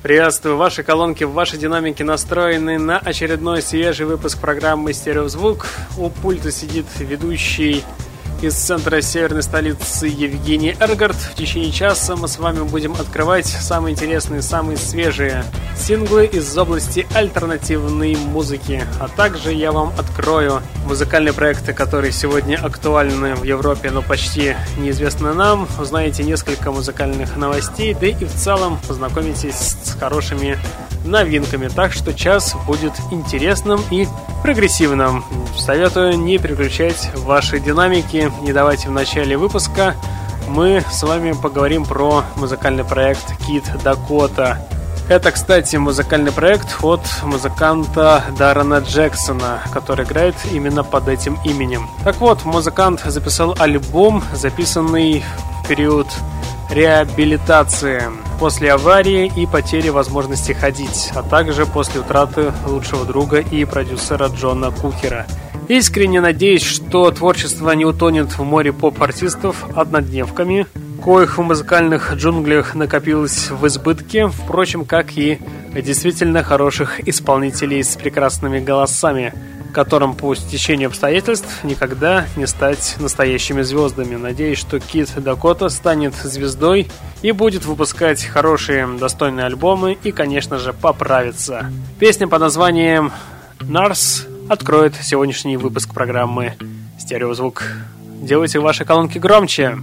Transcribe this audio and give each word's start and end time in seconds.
Приветствую! 0.00 0.56
Ваши 0.56 0.84
колонки 0.84 1.24
в 1.24 1.32
вашей 1.32 1.58
динамике 1.58 2.04
настроены 2.04 2.78
на 2.78 2.98
очередной 2.98 3.62
свежий 3.62 4.06
выпуск 4.06 4.38
программы 4.38 4.92
«Стереозвук». 4.92 5.66
У 5.96 6.08
пульта 6.08 6.52
сидит 6.52 6.86
ведущий 7.00 7.82
из 8.42 8.54
центра 8.54 9.00
северной 9.00 9.42
столицы 9.42 10.06
Евгений 10.06 10.76
Эргард. 10.78 11.16
В 11.16 11.34
течение 11.34 11.72
часа 11.72 12.16
мы 12.16 12.28
с 12.28 12.38
вами 12.38 12.62
будем 12.62 12.92
открывать 12.92 13.46
самые 13.46 13.94
интересные, 13.94 14.42
самые 14.42 14.76
свежие 14.76 15.44
синглы 15.76 16.26
из 16.26 16.56
области 16.56 17.06
альтернативной 17.14 18.16
музыки. 18.16 18.84
А 19.00 19.08
также 19.08 19.52
я 19.52 19.72
вам 19.72 19.92
открою 19.98 20.62
музыкальные 20.86 21.32
проекты, 21.32 21.72
которые 21.72 22.12
сегодня 22.12 22.56
актуальны 22.56 23.34
в 23.34 23.42
Европе, 23.42 23.90
но 23.90 24.02
почти 24.02 24.56
неизвестны 24.78 25.32
нам. 25.34 25.68
Узнаете 25.78 26.22
несколько 26.22 26.70
музыкальных 26.70 27.36
новостей, 27.36 27.94
да 27.94 28.06
и 28.06 28.24
в 28.24 28.34
целом 28.34 28.78
познакомитесь 28.86 29.76
с 29.82 29.96
хорошими 29.98 30.58
новинками. 31.04 31.68
Так 31.68 31.92
что 31.92 32.12
час 32.12 32.54
будет 32.66 32.92
интересным 33.10 33.80
и 33.90 34.06
прогрессивным. 34.42 35.24
Советую 35.56 36.18
не 36.18 36.38
переключать 36.38 37.10
ваши 37.16 37.60
динамики. 37.60 38.27
Не 38.42 38.52
давайте 38.52 38.88
в 38.88 38.92
начале 38.92 39.36
выпуска. 39.36 39.94
Мы 40.48 40.82
с 40.90 41.02
вами 41.02 41.32
поговорим 41.32 41.84
про 41.84 42.24
музыкальный 42.36 42.84
проект 42.84 43.32
Kid 43.40 43.64
Dakota. 43.82 44.56
Это, 45.08 45.30
кстати, 45.30 45.76
музыкальный 45.76 46.32
проект 46.32 46.82
от 46.82 47.00
музыканта 47.22 48.24
Даррена 48.38 48.78
Джексона, 48.78 49.62
который 49.72 50.04
играет 50.04 50.34
именно 50.52 50.84
под 50.84 51.08
этим 51.08 51.38
именем. 51.44 51.88
Так 52.04 52.16
вот, 52.20 52.44
музыкант 52.44 53.02
записал 53.06 53.56
альбом, 53.58 54.22
записанный 54.34 55.24
в 55.62 55.68
период 55.68 56.06
реабилитации 56.70 58.02
после 58.38 58.72
аварии 58.72 59.32
и 59.34 59.46
потери 59.46 59.88
возможности 59.88 60.52
ходить, 60.52 61.10
а 61.14 61.22
также 61.22 61.66
после 61.66 62.00
утраты 62.00 62.52
лучшего 62.66 63.04
друга 63.04 63.38
и 63.38 63.64
продюсера 63.64 64.28
Джона 64.28 64.70
Кукера. 64.70 65.26
Искренне 65.68 66.20
надеюсь, 66.20 66.62
что 66.62 67.10
творчество 67.10 67.70
не 67.72 67.84
утонет 67.84 68.38
в 68.38 68.42
море 68.42 68.72
поп-артистов 68.72 69.66
однодневками, 69.76 70.66
коих 71.04 71.38
в 71.38 71.42
музыкальных 71.42 72.14
джунглях 72.14 72.74
накопилось 72.74 73.50
в 73.50 73.66
избытке, 73.66 74.28
впрочем, 74.28 74.84
как 74.84 75.16
и 75.16 75.38
действительно 75.74 76.42
хороших 76.42 77.06
исполнителей 77.06 77.84
с 77.84 77.96
прекрасными 77.96 78.60
голосами– 78.60 79.34
которым 79.72 80.14
по 80.14 80.34
стечению 80.34 80.88
обстоятельств 80.88 81.62
никогда 81.62 82.26
не 82.36 82.46
стать 82.46 82.96
настоящими 82.98 83.62
звездами. 83.62 84.16
Надеюсь, 84.16 84.58
что 84.58 84.80
Кит 84.80 85.10
Дакота 85.16 85.68
станет 85.68 86.14
звездой 86.14 86.88
и 87.22 87.32
будет 87.32 87.64
выпускать 87.64 88.24
хорошие, 88.24 88.88
достойные 88.98 89.46
альбомы 89.46 89.96
и, 90.02 90.10
конечно 90.10 90.58
же, 90.58 90.72
поправится. 90.72 91.70
Песня 91.98 92.28
под 92.28 92.40
названием 92.40 93.12
«Нарс» 93.60 94.26
откроет 94.48 94.94
сегодняшний 94.96 95.56
выпуск 95.56 95.92
программы 95.92 96.54
«Стереозвук». 96.98 97.64
Делайте 98.22 98.58
ваши 98.58 98.84
колонки 98.84 99.18
громче. 99.18 99.78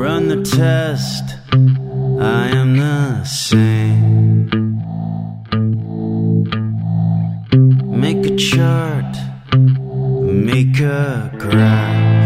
Run 0.00 0.28
the 0.28 0.42
test 0.42 1.36
I 2.20 2.48
am 2.54 2.76
the 2.76 3.22
same. 3.24 4.48
Make 7.84 8.24
a 8.26 8.36
chart, 8.36 9.14
make 9.52 10.80
a 10.80 11.30
graph. 11.38 12.19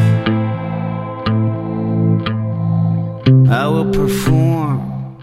I 3.27 3.67
will 3.69 3.91
perform, 3.91 5.19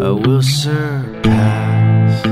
I 0.00 0.10
will 0.10 0.42
surpass. 0.42 2.26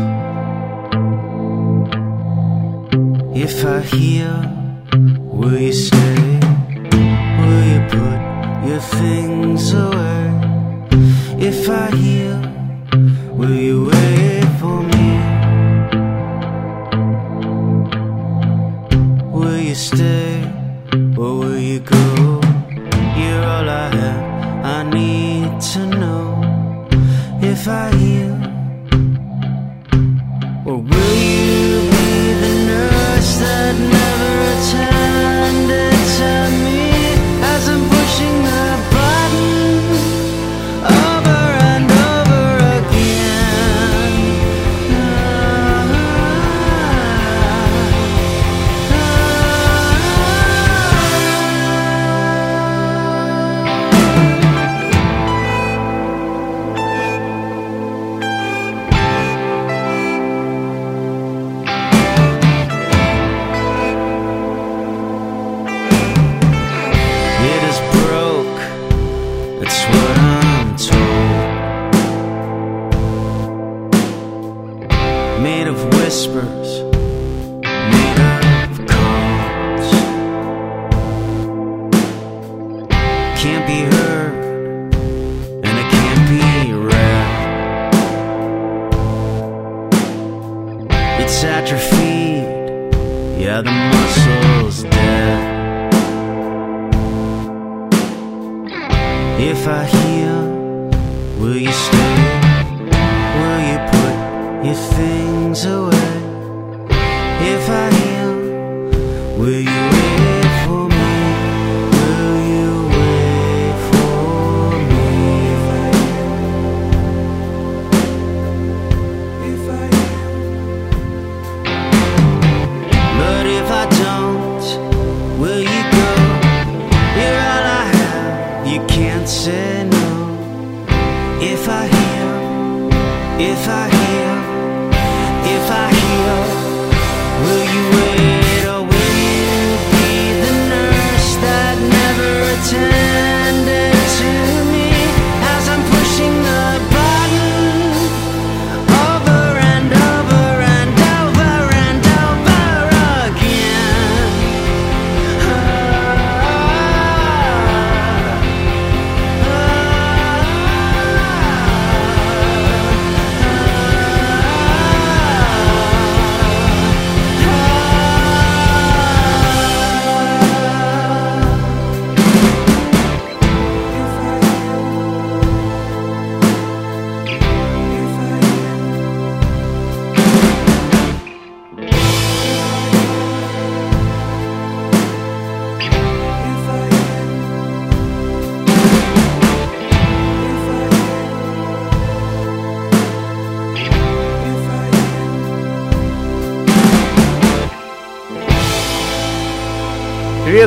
If 3.32 3.64
I 3.64 3.80
heal, 3.82 4.42
will 5.14 5.58
you 5.58 5.72
stay? 5.72 6.40
Will 7.38 7.64
you 7.72 7.80
put 7.88 8.20
your 8.68 8.80
things 8.80 9.72
away? 9.74 10.26
If 11.38 11.68
I 11.68 11.90
heal, 11.94 12.40
will 13.32 13.54
you 13.54 13.84
wait 13.84 14.44
for 14.58 14.82
me? 14.82 15.08
Will 19.30 19.56
you 19.56 19.76
stay 19.76 20.29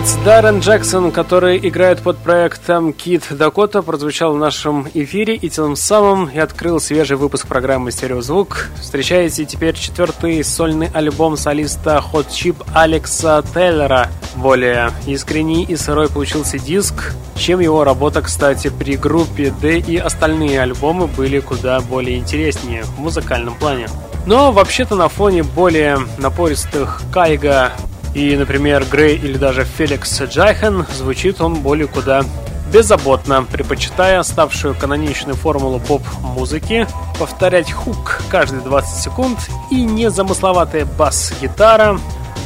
Певец 0.04 0.16
Даррен 0.26 0.60
Джексон, 0.60 1.12
который 1.14 1.58
играет 1.66 2.02
под 2.02 2.18
проектом 2.18 2.92
Кит 2.92 3.24
Дакота, 3.30 3.82
прозвучал 3.82 4.34
в 4.34 4.38
нашем 4.38 4.86
эфире 4.94 5.36
и 5.36 5.50
тем 5.50 5.78
самым 5.78 6.28
и 6.28 6.40
открыл 6.40 6.82
свежий 6.82 7.16
выпуск 7.16 7.48
программы 7.48 7.90
«Стереозвук». 7.92 8.68
Встречаете 8.82 9.46
теперь 9.46 9.76
четвертый 9.76 10.44
сольный 10.44 10.90
альбом 10.94 11.38
солиста 11.38 12.04
Hot 12.12 12.28
Chip 12.28 12.58
Алекса 12.74 13.42
Тейлора. 13.54 14.10
Более 14.36 14.92
искренний 15.08 15.64
и 15.64 15.78
сырой 15.78 16.10
получился 16.10 16.60
диск, 16.60 17.14
чем 17.38 17.62
его 17.62 17.86
работа, 17.86 18.22
кстати, 18.22 18.70
при 18.78 18.98
группе, 18.98 19.54
да 19.62 19.70
и 19.70 19.96
остальные 19.96 20.60
альбомы 20.60 21.08
были 21.08 21.40
куда 21.40 21.80
более 21.80 22.18
интереснее 22.18 22.84
в 22.84 23.00
музыкальном 23.00 23.56
плане. 23.56 23.88
Но 24.26 24.52
вообще-то 24.52 24.96
на 24.96 25.08
фоне 25.08 25.44
более 25.44 25.98
напористых 26.18 27.02
Кайга 27.14 27.72
и, 28.13 28.36
например, 28.36 28.86
Грей 28.86 29.18
или 29.18 29.38
даже 29.38 29.63
Феликс 29.63 30.21
Джайхен 30.21 30.86
звучит 30.95 31.42
он 31.42 31.56
более 31.56 31.88
куда 31.88 32.24
беззаботно, 32.71 33.44
предпочитая 33.44 34.24
ставшую 34.24 34.75
каноничную 34.75 35.36
формулу 35.36 35.80
поп-музыки, 35.80 36.88
повторять 37.19 37.71
хук 37.71 38.21
каждые 38.30 38.62
20 38.62 39.04
секунд 39.04 39.39
и 39.69 39.83
незамысловатая 39.83 40.86
бас-гитара, 40.86 42.00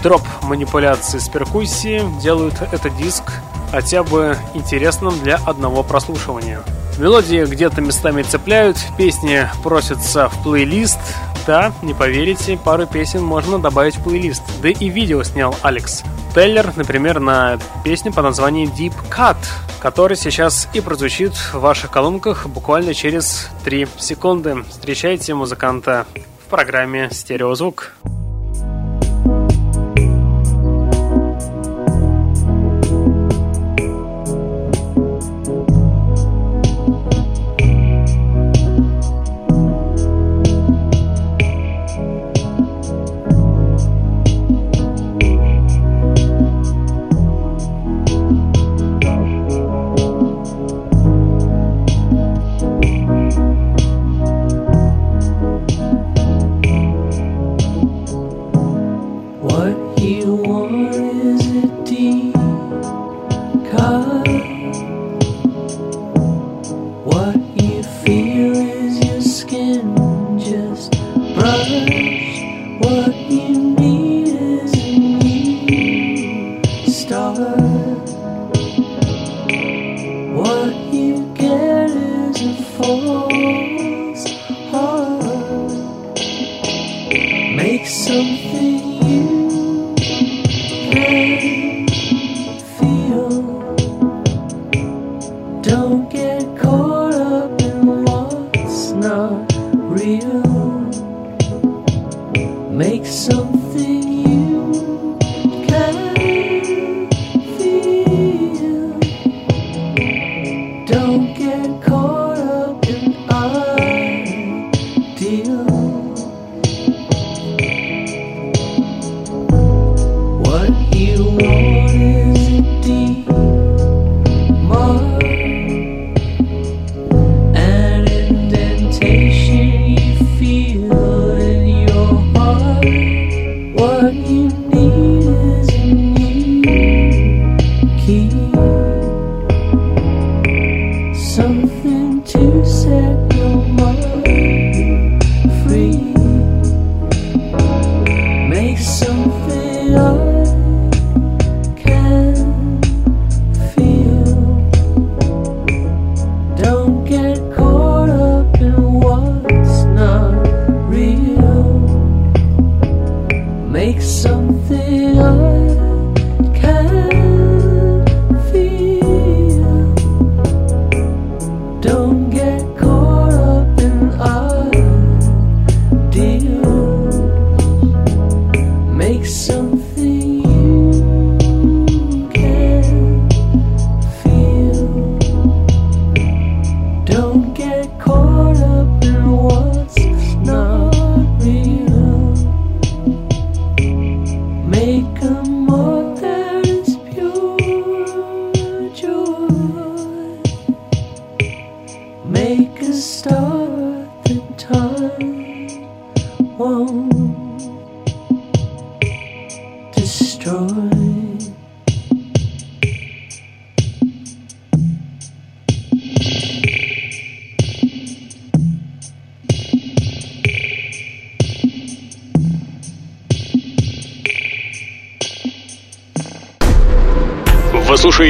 дроп 0.03 0.23
манипуляции 0.41 1.19
с 1.19 1.29
перкуссией 1.29 2.03
делают 2.21 2.55
этот 2.73 2.95
диск 2.97 3.23
хотя 3.71 4.03
бы 4.03 4.37
интересным 4.53 5.17
для 5.21 5.37
одного 5.45 5.83
прослушивания. 5.83 6.61
Мелодии 6.97 7.45
где-то 7.45 7.81
местами 7.81 8.23
цепляют, 8.23 8.77
песни 8.97 9.47
просятся 9.61 10.29
в 10.29 10.43
плейлист, 10.43 10.99
да, 11.45 11.71
не 11.81 11.93
поверите, 11.93 12.57
пару 12.57 12.87
песен 12.87 13.23
можно 13.23 13.59
добавить 13.59 13.95
в 13.95 14.03
плейлист. 14.03 14.41
Да 14.61 14.69
и 14.69 14.89
видео 14.89 15.23
снял 15.23 15.55
Алекс. 15.61 16.03
Теллер, 16.35 16.73
например, 16.75 17.19
на 17.19 17.57
песню 17.83 18.11
по 18.11 18.21
названию 18.21 18.67
Deep 18.67 18.93
Cut, 19.09 19.37
который 19.79 20.17
сейчас 20.17 20.67
и 20.73 20.81
прозвучит 20.81 21.33
в 21.33 21.59
ваших 21.59 21.91
колонках 21.91 22.47
буквально 22.47 22.93
через 22.93 23.49
3 23.63 23.87
секунды. 23.97 24.63
Встречайте 24.69 25.33
музыканта 25.35 26.05
в 26.45 26.49
программе 26.49 27.09
«Стереозвук». 27.11 27.93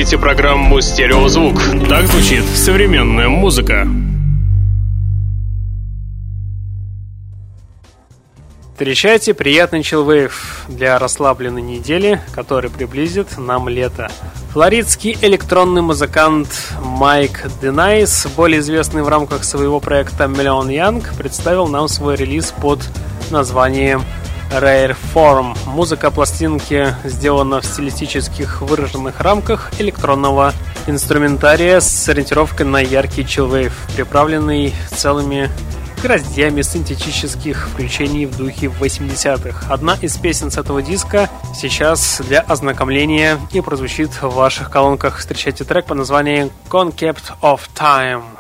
Слушаете 0.07 0.23
программу 0.23 0.79
«Стереозвук». 0.79 1.61
Так 1.89 2.07
звучит 2.07 2.45
современная 2.55 3.27
музыка. 3.27 3.85
Встречайте 8.71 9.33
приятный 9.33 9.83
чилвейв 9.83 10.63
для 10.69 10.97
расслабленной 10.97 11.61
недели, 11.61 12.21
который 12.33 12.69
приблизит 12.69 13.37
нам 13.37 13.67
лето. 13.67 14.09
Флоридский 14.53 15.17
электронный 15.21 15.81
музыкант 15.81 16.47
Майк 16.81 17.43
Денайс, 17.61 18.27
более 18.27 18.61
известный 18.61 19.03
в 19.03 19.09
рамках 19.09 19.43
своего 19.43 19.81
проекта 19.81 20.23
Million 20.23 20.67
Young, 20.69 21.03
представил 21.17 21.67
нам 21.67 21.89
свой 21.89 22.15
релиз 22.15 22.53
под 22.61 22.79
названием 23.29 24.03
Rare 24.51 24.95
Form. 25.13 25.57
Музыка 25.65 26.11
пластинки 26.11 26.95
сделана 27.03 27.61
в 27.61 27.65
стилистических 27.65 28.61
выраженных 28.61 29.19
рамках 29.19 29.71
электронного 29.79 30.53
инструментария 30.87 31.79
с 31.79 32.09
ориентировкой 32.09 32.65
на 32.65 32.79
яркий 32.79 33.23
chillwave, 33.23 33.73
приправленный 33.95 34.73
целыми 34.89 35.49
гроздьями 36.01 36.61
синтетических 36.61 37.69
включений 37.69 38.25
в 38.25 38.37
духе 38.37 38.67
80-х. 38.67 39.71
Одна 39.71 39.97
из 40.01 40.17
песен 40.17 40.51
с 40.51 40.57
этого 40.57 40.81
диска 40.81 41.29
сейчас 41.55 42.21
для 42.27 42.41
ознакомления 42.41 43.39
и 43.51 43.61
прозвучит 43.61 44.11
в 44.21 44.29
ваших 44.29 44.69
колонках. 44.69 45.17
Встречайте 45.17 45.63
трек 45.63 45.85
по 45.85 45.95
названию 45.95 46.51
Concept 46.69 47.33
of 47.41 47.61
Time. 47.75 48.36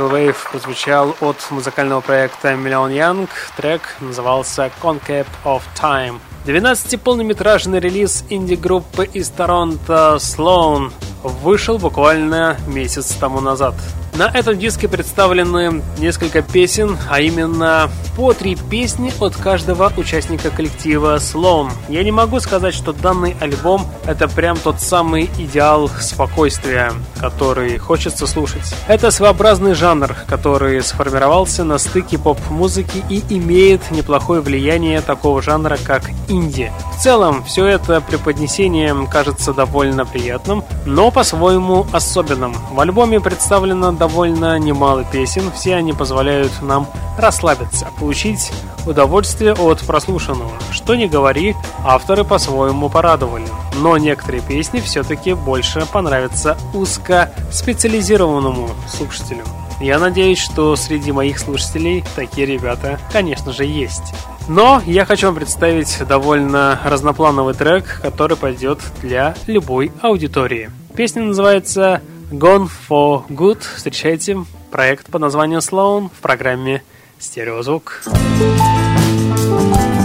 Приятный 0.00 0.30
chillwave 0.30 0.36
прозвучал 0.50 1.16
от 1.20 1.36
музыкального 1.50 2.00
проекта 2.00 2.52
Million 2.52 2.90
Young. 2.90 3.28
Трек 3.56 3.82
назывался 4.00 4.70
Concept 4.82 5.28
of 5.44 5.62
Time. 5.80 6.20
12-полнометражный 6.46 7.80
релиз 7.80 8.24
инди-группы 8.30 9.04
из 9.04 9.28
Торонто 9.28 10.16
Sloan 10.18 10.92
вышел 11.22 11.78
буквально 11.78 12.56
месяц 12.66 13.12
тому 13.12 13.40
назад. 13.40 13.74
На 14.14 14.28
этом 14.28 14.58
диске 14.58 14.88
представлены 14.88 15.82
несколько 15.98 16.42
песен, 16.42 16.96
а 17.08 17.20
именно 17.20 17.90
по 18.20 18.34
три 18.34 18.54
песни 18.54 19.10
от 19.18 19.34
каждого 19.34 19.90
участника 19.96 20.50
коллектива 20.50 21.16
Sloan. 21.16 21.70
Я 21.88 22.04
не 22.04 22.12
могу 22.12 22.38
сказать, 22.38 22.74
что 22.74 22.92
данный 22.92 23.34
альбом 23.40 23.86
это 24.04 24.28
прям 24.28 24.58
тот 24.58 24.78
самый 24.78 25.30
идеал 25.38 25.88
спокойствия, 25.88 26.92
который 27.18 27.78
хочется 27.78 28.26
слушать. 28.26 28.74
Это 28.88 29.10
своеобразный 29.10 29.72
жанр, 29.72 30.14
который 30.26 30.82
сформировался 30.82 31.64
на 31.64 31.78
стыке 31.78 32.18
поп-музыки 32.18 33.02
и 33.08 33.24
имеет 33.30 33.90
неплохое 33.90 34.42
влияние 34.42 35.00
такого 35.00 35.40
жанра, 35.40 35.78
как 35.82 36.02
инди. 36.28 36.70
В 36.94 37.02
целом, 37.02 37.42
все 37.44 37.64
это 37.64 38.02
преподнесение 38.02 38.94
кажется 39.10 39.54
довольно 39.54 40.04
приятным, 40.04 40.62
но 40.84 41.10
по-своему 41.10 41.86
особенным. 41.90 42.54
В 42.72 42.80
альбоме 42.80 43.18
представлено 43.18 43.92
довольно 43.92 44.58
немало 44.58 45.04
песен, 45.10 45.50
все 45.54 45.76
они 45.76 45.94
позволяют 45.94 46.52
нам 46.60 46.86
расслабиться, 47.16 47.88
получить 48.10 48.50
удовольствие 48.88 49.52
от 49.52 49.86
прослушанного. 49.86 50.50
Что 50.72 50.96
не 50.96 51.06
говори, 51.06 51.54
авторы 51.84 52.24
по-своему 52.24 52.88
порадовали. 52.88 53.46
Но 53.76 53.96
некоторые 53.98 54.42
песни 54.42 54.80
все-таки 54.80 55.34
больше 55.34 55.86
понравятся 55.92 56.58
узкоспециализированному 56.74 58.70
слушателю. 58.88 59.44
Я 59.80 60.00
надеюсь, 60.00 60.40
что 60.40 60.74
среди 60.74 61.12
моих 61.12 61.38
слушателей 61.38 62.02
такие 62.16 62.48
ребята, 62.48 62.98
конечно 63.12 63.52
же, 63.52 63.64
есть. 63.64 64.12
Но 64.48 64.82
я 64.86 65.04
хочу 65.04 65.28
вам 65.28 65.36
представить 65.36 65.96
довольно 66.08 66.80
разноплановый 66.84 67.54
трек, 67.54 68.00
который 68.02 68.36
пойдет 68.36 68.80
для 69.02 69.36
любой 69.46 69.92
аудитории. 70.02 70.68
Песня 70.96 71.22
называется 71.22 72.02
Gone 72.32 72.68
for 72.88 73.24
Good. 73.28 73.60
Встречайте 73.76 74.38
проект 74.72 75.06
под 75.06 75.20
названием 75.20 75.60
Sloan 75.60 76.08
в 76.08 76.20
программе 76.20 76.82
«Стереозвук». 77.20 78.02
Стереозвук. 78.04 79.99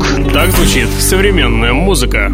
«Стереозвук». 0.00 0.32
Так 0.32 0.50
звучит 0.50 0.88
современная 0.88 1.72
музыка. 1.72 2.32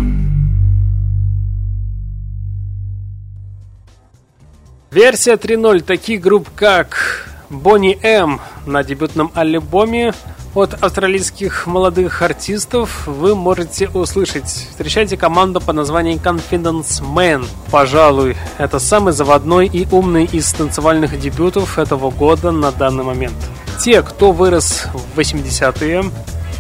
Версия 4.91 5.35
3.0 5.35 5.83
таких 5.83 6.21
групп, 6.21 6.49
как 6.55 7.29
Bonnie 7.51 7.99
M 8.03 8.41
на 8.65 8.83
дебютном 8.83 9.31
альбоме 9.35 10.15
от 10.55 10.73
австралийских 10.83 11.67
молодых 11.67 12.23
артистов 12.23 13.07
вы 13.07 13.35
можете 13.35 13.89
услышать. 13.91 14.47
Встречайте 14.47 15.19
команду 15.19 15.61
по 15.61 15.75
названию 15.75 16.17
Confidence 16.17 17.03
Man. 17.03 17.45
Пожалуй, 17.71 18.37
это 18.57 18.79
самый 18.79 19.13
заводной 19.13 19.67
и 19.67 19.87
умный 19.91 20.25
из 20.25 20.51
танцевальных 20.55 21.21
дебютов 21.21 21.79
этого 21.79 22.11
года 22.11 22.53
на 22.53 22.73
данный 22.73 23.05
момент. 23.05 23.37
Те, 23.85 24.03
кто 24.03 24.33
вырос 24.33 24.87
в 25.15 25.19
80-е, 25.19 26.05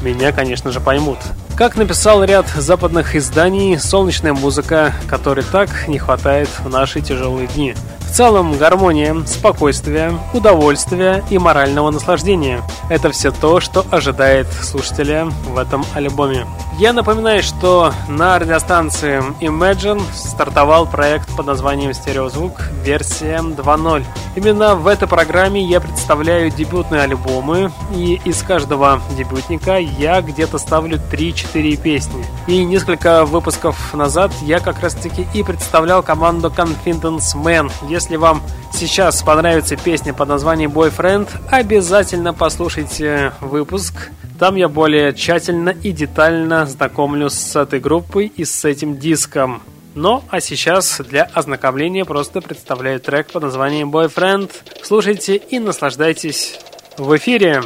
меня, 0.03 0.33
конечно 0.33 0.71
же, 0.71 0.81
поймут. 0.81 1.19
Как 1.57 1.77
написал 1.77 2.23
ряд 2.23 2.47
западных 2.49 3.17
изданий, 3.17 3.79
солнечная 3.79 4.35
музыка, 4.35 4.93
которой 5.09 5.45
так 5.45 5.89
не 5.89 5.99
хватает 5.99 6.49
в 6.59 6.69
наши 6.69 7.01
тяжелые 7.01 7.49
дни– 7.49 7.75
целом 8.17 8.57
гармония, 8.57 9.15
спокойствие, 9.27 10.19
удовольствие 10.33 11.23
и 11.29 11.37
морального 11.37 11.91
наслаждения– 11.91 12.63
это 12.89 13.11
все 13.11 13.31
то, 13.31 13.61
что 13.61 13.85
ожидает 13.91 14.47
слушателя 14.51 15.27
в 15.27 15.59
этом 15.59 15.85
альбоме. 15.95 16.47
Я 16.79 16.95
напоминаю, 16.95 17.43
что 17.43 17.93
на 18.09 18.39
радиостанции 18.39 19.23
Imagine 19.41 20.01
стартовал 20.15 20.87
проект 20.87 21.35
под 21.37 21.47
названием 21.47 21.93
«Стереозвук. 21.93 22.71
Версия 22.85 23.39
2.0». 23.39 24.05
Именно 24.37 24.75
в 24.77 24.87
этой 24.87 25.09
программе 25.09 25.63
я 25.63 25.81
представляю 25.81 26.51
дебютные 26.51 27.03
альбомы, 27.03 27.73
и 27.95 28.21
из 28.25 28.43
каждого 28.43 29.01
дебютника 29.17 29.79
я 29.79 30.21
где-то 30.21 30.59
ставлю 30.59 30.99
3-4 31.11 31.77
песни. 31.77 32.27
И 32.47 32.63
несколько 32.65 33.25
выпусков 33.25 33.95
назад 33.95 34.31
я 34.43 34.61
как 34.61 34.81
раз 34.81 34.95
таки 34.95 35.27
и 35.33 35.43
представлял 35.43 36.03
команду 36.03 36.53
Confidence 36.55 37.35
Man. 37.35 37.73
Если 37.89 38.06
Если 38.07 38.19
вам 38.19 38.40
сейчас 38.73 39.21
понравится 39.25 39.75
песня 39.75 40.14
под 40.14 40.29
названием 40.29 40.71
Boyfriend, 40.71 41.29
обязательно 41.51 42.33
послушайте 42.33 43.33
выпуск. 43.40 44.11
Там 44.38 44.55
я 44.55 44.69
более 44.69 45.12
тщательно 45.12 45.71
и 45.71 45.90
детально 45.90 46.66
знакомлюсь 46.66 47.33
с 47.33 47.57
этой 47.57 47.81
группой 47.81 48.27
и 48.27 48.45
с 48.45 48.64
этим 48.64 48.97
диском. 48.97 49.61
Ну, 49.97 50.23
а 50.31 50.40
сейчас 50.40 51.01
для 51.01 51.25
ознакомления 51.25 52.05
просто 52.05 52.40
представляю 52.40 53.01
трек 53.01 53.33
под 53.33 53.42
названием 53.42 53.90
Boyfriend. 53.90 54.53
Слушайте 54.85 55.35
и 55.35 55.59
наслаждайтесь 55.59 56.61
в 56.97 57.16
эфире. 57.16 57.61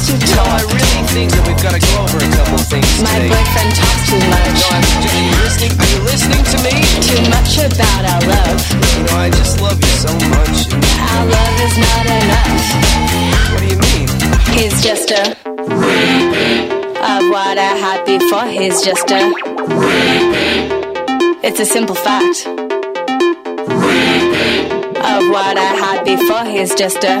I 0.00 0.64
really 0.64 1.04
think 1.12 1.28
that 1.36 1.44
we've 1.44 1.60
got 1.60 1.76
to 1.76 1.82
go 1.84 1.92
over 2.00 2.16
a 2.16 2.30
couple 2.32 2.56
of 2.56 2.64
things 2.72 2.88
My 3.04 3.20
today. 3.20 3.28
boyfriend 3.36 3.68
talks 3.76 4.08
too 4.08 4.16
much. 4.32 4.48
No, 4.56 4.72
I'm, 4.72 4.80
are 4.80 5.12
you 5.28 5.36
listening? 5.44 5.72
Are 5.76 5.90
you 5.92 6.00
listening 6.08 6.40
to 6.40 6.56
me? 6.64 6.72
Too 7.04 7.20
much 7.28 7.60
about 7.60 8.08
our 8.08 8.22
love. 8.24 8.56
You 8.96 9.04
know, 9.04 9.20
I 9.20 9.28
just 9.28 9.60
love 9.60 9.76
you 9.76 9.92
so 10.00 10.08
much. 10.32 10.72
Our 10.72 11.24
love 11.28 11.56
is 11.60 11.76
not 11.76 12.04
enough. 12.16 12.64
What 13.52 13.60
do 13.60 13.68
you 13.68 13.76
mean? 13.92 14.08
He's 14.56 14.80
just 14.80 15.12
a 15.12 15.36
repeat 15.68 16.72
of 16.96 17.20
what 17.28 17.60
I 17.60 17.76
had 17.76 18.00
before. 18.08 18.48
He's 18.48 18.80
just 18.80 19.04
a 19.12 19.20
repeat. 19.68 21.44
It's 21.44 21.60
a 21.60 21.66
simple 21.68 21.94
fact. 21.94 22.48
Repeat. 23.68 24.96
Of 24.96 25.28
what 25.28 25.60
I 25.60 25.76
had 25.76 26.04
before, 26.08 26.48
he's 26.48 26.72
just 26.74 27.04
a. 27.04 27.20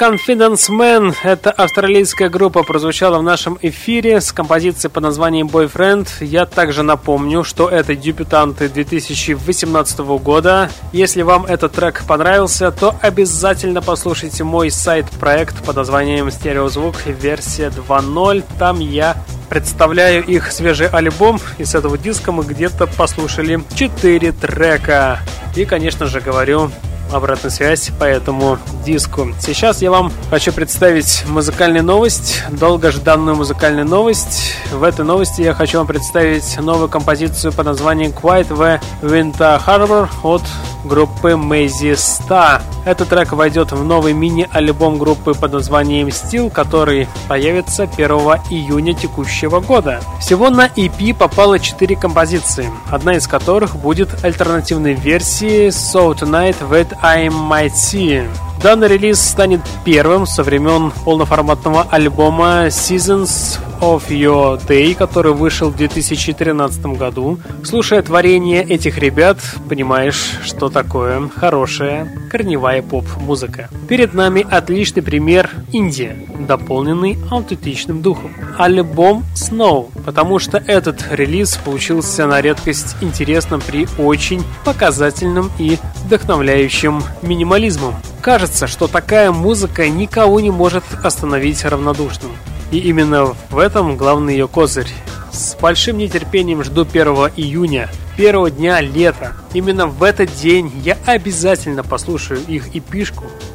Confidence 0.00 0.70
Man– 0.70 1.14
это 1.24 1.50
австралийская 1.50 2.30
группа, 2.30 2.62
прозвучала 2.62 3.18
в 3.18 3.22
нашем 3.22 3.58
эфире 3.60 4.22
с 4.22 4.32
композицией 4.32 4.90
под 4.90 5.02
названием 5.02 5.48
Boyfriend. 5.48 6.08
Я 6.22 6.46
также 6.46 6.82
напомню, 6.82 7.44
что 7.44 7.68
это 7.68 7.94
дебютанты 7.94 8.70
2018 8.70 9.98
года. 9.98 10.70
Если 10.94 11.20
вам 11.20 11.44
этот 11.44 11.72
трек 11.72 12.02
понравился, 12.08 12.70
то 12.70 12.96
обязательно 13.02 13.82
послушайте 13.82 14.42
мой 14.42 14.70
сайт-проект 14.70 15.62
под 15.66 15.76
названием 15.76 16.30
Стереозвук 16.30 17.04
версия 17.04 17.68
2.0. 17.68 18.42
Там 18.58 18.80
я 18.80 19.22
представляю 19.50 20.24
их 20.24 20.50
свежий 20.50 20.88
альбом, 20.88 21.38
и 21.58 21.66
с 21.66 21.74
этого 21.74 21.98
диска 21.98 22.32
мы 22.32 22.44
где-то 22.44 22.86
послушали 22.86 23.62
4 23.74 24.32
трека. 24.32 25.18
И, 25.54 25.66
конечно 25.66 26.06
же, 26.06 26.22
говорю 26.22 26.70
обратную 27.12 27.50
связь 27.50 27.90
по 27.98 28.04
этому 28.04 28.58
диску. 28.84 29.28
Сейчас 29.40 29.82
я 29.82 29.90
вам 29.90 30.12
хочу 30.30 30.52
представить 30.52 31.24
музыкальную 31.26 31.84
новость, 31.84 32.42
долгожданную 32.50 33.36
музыкальную 33.36 33.86
новость. 33.86 34.54
В 34.72 34.82
этой 34.82 35.04
новости 35.04 35.42
я 35.42 35.54
хочу 35.54 35.78
вам 35.78 35.86
представить 35.86 36.58
новую 36.58 36.88
композицию 36.88 37.52
под 37.52 37.66
названием 37.66 38.10
Quiet 38.10 38.48
the 38.48 38.80
Winter 39.02 39.60
Harbor 39.66 40.08
от 40.22 40.42
группы 40.84 41.36
Мэйзи 41.36 41.94
Ста. 41.94 42.62
Этот 42.84 43.08
трек 43.08 43.32
войдет 43.32 43.72
в 43.72 43.84
новый 43.84 44.12
мини-альбом 44.12 44.98
группы 44.98 45.34
под 45.34 45.52
названием 45.52 46.08
Steel, 46.08 46.50
который 46.50 47.08
появится 47.28 47.84
1 47.84 48.10
июня 48.50 48.94
текущего 48.94 49.60
года. 49.60 50.00
Всего 50.20 50.50
на 50.50 50.66
EP 50.66 51.14
попало 51.14 51.58
4 51.58 51.96
композиции, 51.96 52.70
одна 52.90 53.16
из 53.16 53.26
которых 53.26 53.76
будет 53.76 54.24
альтернативной 54.24 54.94
версией 54.94 55.68
So 55.68 56.14
Tonight 56.14 56.56
That 56.70 56.96
I 57.02 57.28
Might 57.28 57.72
See. 57.72 58.26
Данный 58.62 58.88
релиз 58.88 59.18
станет 59.18 59.60
первым 59.86 60.26
со 60.26 60.42
времен 60.42 60.92
полноформатного 61.04 61.86
альбома 61.90 62.66
Seasons 62.66 63.58
of 63.80 64.08
Your 64.10 64.60
Day, 64.66 64.94
который 64.94 65.32
вышел 65.32 65.70
в 65.70 65.76
2013 65.76 66.84
году. 66.98 67.38
Слушая 67.64 68.02
творение 68.02 68.62
этих 68.62 68.98
ребят, 68.98 69.38
понимаешь, 69.68 70.38
что 70.44 70.68
такое 70.68 71.30
хорошая 71.34 72.12
корневая 72.30 72.69
поп-музыка. 72.78 73.68
Перед 73.88 74.14
нами 74.14 74.46
отличный 74.48 75.02
пример 75.02 75.50
Индия, 75.72 76.16
дополненный 76.46 77.18
аутентичным 77.30 78.00
духом. 78.02 78.32
Альбом 78.56 79.24
Snow, 79.34 79.90
потому 80.04 80.38
что 80.38 80.58
этот 80.58 81.04
релиз 81.10 81.56
получился 81.56 82.26
на 82.26 82.40
редкость 82.40 82.96
интересным 83.00 83.60
при 83.60 83.88
очень 83.98 84.44
показательном 84.64 85.50
и 85.58 85.78
вдохновляющем 86.04 87.02
минимализмом. 87.22 87.94
Кажется, 88.20 88.66
что 88.66 88.86
такая 88.86 89.32
музыка 89.32 89.88
никого 89.88 90.40
не 90.40 90.50
может 90.50 90.84
остановить 91.02 91.64
равнодушным. 91.64 92.30
И 92.70 92.78
именно 92.78 93.34
в 93.50 93.58
этом 93.58 93.96
главный 93.96 94.34
ее 94.34 94.46
козырь. 94.46 94.88
С 95.32 95.56
большим 95.60 95.98
нетерпением 95.98 96.62
жду 96.64 96.82
1 96.82 97.06
июня, 97.36 97.88
первого 98.16 98.50
дня 98.50 98.80
лета. 98.80 99.34
Именно 99.54 99.86
в 99.86 100.02
этот 100.02 100.34
день 100.34 100.72
я 100.84 100.96
обязательно 101.06 101.82
послушаю 101.82 102.40
их 102.46 102.74
и 102.74 102.82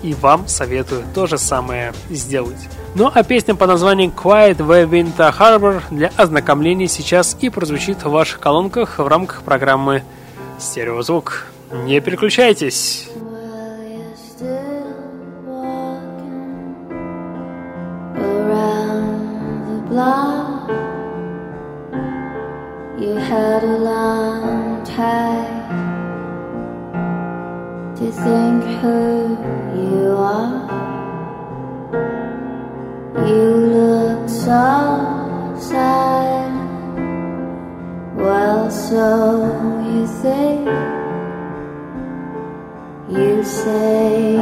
и 0.01 0.13
вам 0.13 0.47
советую 0.47 1.03
то 1.13 1.27
же 1.27 1.37
самое 1.37 1.93
сделать. 2.09 2.69
Ну 2.95 3.11
а 3.13 3.23
песня 3.23 3.55
по 3.55 3.67
названию 3.67 4.11
Quiet 4.11 4.57
Way 4.57 4.89
Winter 4.89 5.33
Harbor 5.37 5.81
для 5.91 6.11
ознакомления 6.15 6.87
сейчас 6.87 7.35
и 7.41 7.49
прозвучит 7.49 8.03
в 8.03 8.09
ваших 8.09 8.39
колонках 8.39 8.99
в 8.99 9.07
рамках 9.07 9.43
программы 9.43 10.03
«Стереозвук». 10.59 11.47
Не 11.71 11.99
переключайтесь! 11.99 13.09
block. 19.95 20.34
You 23.05 23.17
had 23.17 23.63
a 23.63 23.77
long 23.77 24.83
time 24.83 25.69
to 27.97 28.11
think 28.11 28.63
who 28.81 29.37
you 29.79 30.15
are. 30.17 30.65
You 33.27 33.45
look 33.77 34.27
so 34.27 35.53
sad. 35.59 36.49
Well, 38.15 38.71
so 38.71 39.05
you 39.85 40.07
think. 40.23 40.65
You 43.07 43.43
say, 43.43 44.35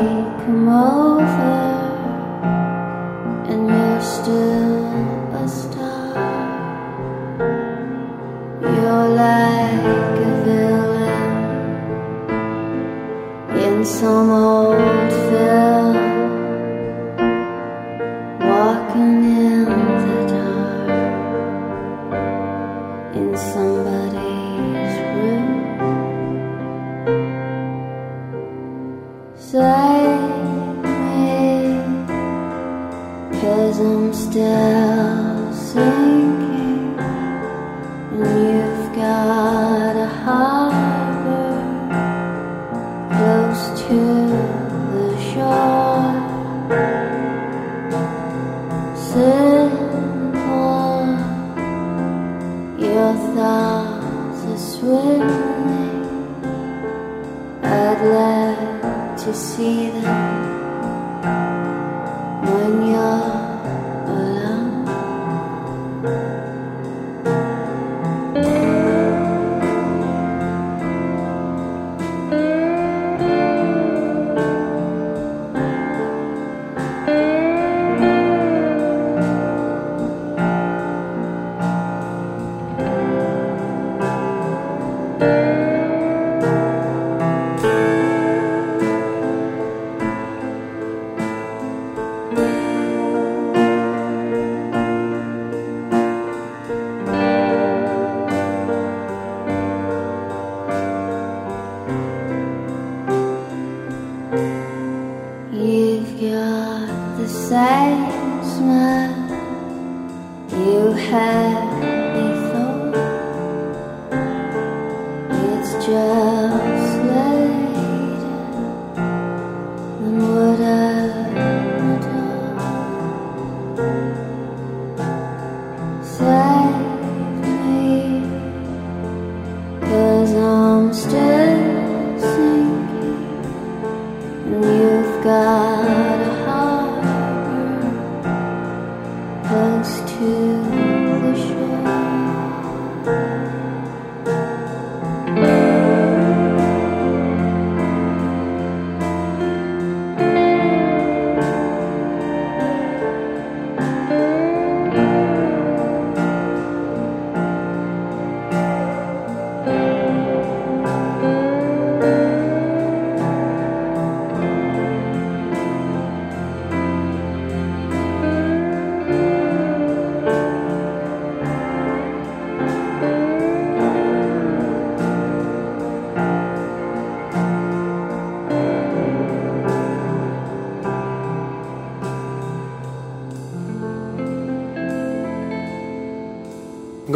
come 0.45 0.69
over, 0.69 1.59
and 3.49 3.67
you're 3.67 4.01
still 4.01 4.85
You're 5.33 5.92
someone 14.03 14.42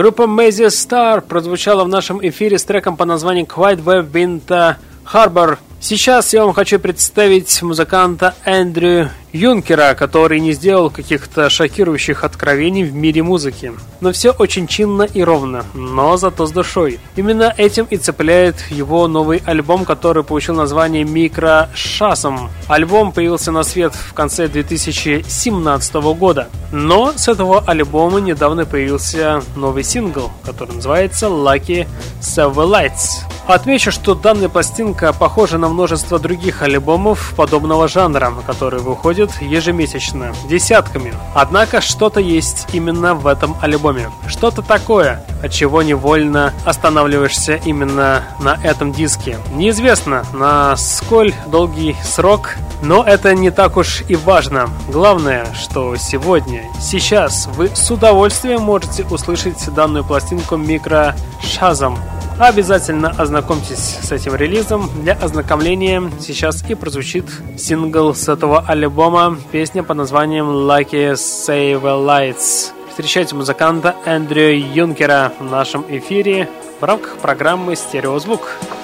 Группа 0.07 0.21
Mazy 0.21 0.67
Star 0.67 1.19
прозвучала 1.19 1.83
в 1.83 1.89
нашем 1.89 2.25
эфире 2.25 2.57
с 2.57 2.63
треком 2.63 2.95
по 2.95 3.03
названию 3.03 3.45
Quiet 3.45 3.83
Web 3.83 4.09
Winter 4.09 4.75
Harbor 5.03 5.57
Сейчас 5.79 6.33
я 6.33 6.43
вам 6.43 6.53
хочу 6.53 6.79
представить 6.79 7.61
музыканта 7.61 8.33
Эндрю 8.43 9.11
Юнкера, 9.31 9.93
который 9.93 10.39
не 10.39 10.53
сделал 10.53 10.89
каких-то 10.89 11.51
шокирующих 11.51 12.23
откровений 12.23 12.83
в 12.83 12.95
мире 12.95 13.21
музыки. 13.21 13.71
Но 14.01 14.11
все 14.11 14.31
очень 14.31 14.65
чинно 14.65 15.03
и 15.03 15.21
ровно, 15.21 15.63
но 15.75 16.17
зато 16.17 16.47
с 16.47 16.51
душой. 16.51 16.99
Именно 17.15 17.53
этим 17.57 17.85
и 17.91 17.97
цепляет 17.97 18.55
его 18.71 19.07
новый 19.07 19.41
альбом, 19.45 19.85
который 19.85 20.23
получил 20.23 20.55
название 20.55 21.03
«Микро 21.03 21.69
Шасом». 21.75 22.49
Альбом 22.67 23.11
появился 23.11 23.51
на 23.51 23.61
свет 23.61 23.93
в 23.93 24.13
конце 24.13 24.47
2017 24.47 25.93
года. 26.17 26.49
Но 26.71 27.13
с 27.15 27.27
этого 27.27 27.63
альбома 27.65 28.19
недавно 28.19 28.65
появился 28.65 29.41
новый 29.55 29.83
сингл, 29.83 30.31
который 30.43 30.75
называется 30.75 31.27
«Lucky 31.27 31.87
Lights. 32.21 33.27
Отмечу, 33.47 33.93
что 33.93 34.13
данная 34.13 34.49
пластинка 34.49 35.13
похожа 35.13 35.57
на 35.57 35.69
множество 35.69 36.19
других 36.19 36.63
альбомов 36.63 37.33
подобного 37.37 37.87
жанра, 37.87 38.33
которые 38.45 38.83
выходят 38.83 39.31
ежемесячно, 39.41 40.35
десятками. 40.49 41.13
Однако 41.33 41.79
что-то 41.79 42.19
есть 42.19 42.67
именно 42.73 43.15
в 43.15 43.25
этом 43.25 43.55
альбоме. 43.61 44.11
Что-то 44.27 44.61
такое, 44.61 45.23
от 45.41 45.53
чего 45.53 45.81
невольно 45.81 46.53
останавливаешься 46.65 47.55
именно 47.63 48.23
на 48.41 48.59
этом 48.61 48.91
диске. 48.91 49.37
Неизвестно, 49.53 50.25
на 50.33 50.75
сколь 50.75 51.33
долгий 51.47 51.95
срок, 52.03 52.55
но 52.83 53.01
это 53.01 53.33
не 53.33 53.49
так 53.49 53.77
уж 53.77 54.03
и 54.09 54.17
важно. 54.17 54.69
Главное, 54.89 55.47
что 55.53 55.95
сегодня, 55.95 56.56
сейчас 56.79 57.47
вы 57.55 57.69
с 57.73 57.89
удовольствием 57.91 58.61
можете 58.61 59.03
услышать 59.05 59.73
данную 59.73 60.03
пластинку 60.03 60.57
микро 60.57 61.15
Шазом 61.41 61.97
Обязательно 62.39 63.09
ознакомьтесь 63.09 63.97
с 63.99 64.11
этим 64.11 64.35
релизом. 64.35 64.91
Для 65.01 65.13
ознакомления 65.13 66.03
сейчас 66.19 66.63
и 66.69 66.75
прозвучит 66.75 67.25
сингл 67.57 68.13
с 68.13 68.29
этого 68.29 68.63
альбома, 68.67 69.39
песня 69.51 69.81
под 69.81 69.97
названием 69.97 70.45
Lucky 70.45 71.13
Save 71.13 71.81
Lights. 71.81 72.73
Встречайте 72.89 73.33
музыканта 73.33 73.95
Эндрю 74.05 74.55
Юнкера 74.55 75.33
в 75.39 75.43
нашем 75.45 75.83
эфире 75.89 76.47
в 76.79 76.83
рамках 76.83 77.17
программы 77.17 77.75
«Стереозвук». 77.75 78.59
winter 78.59 78.76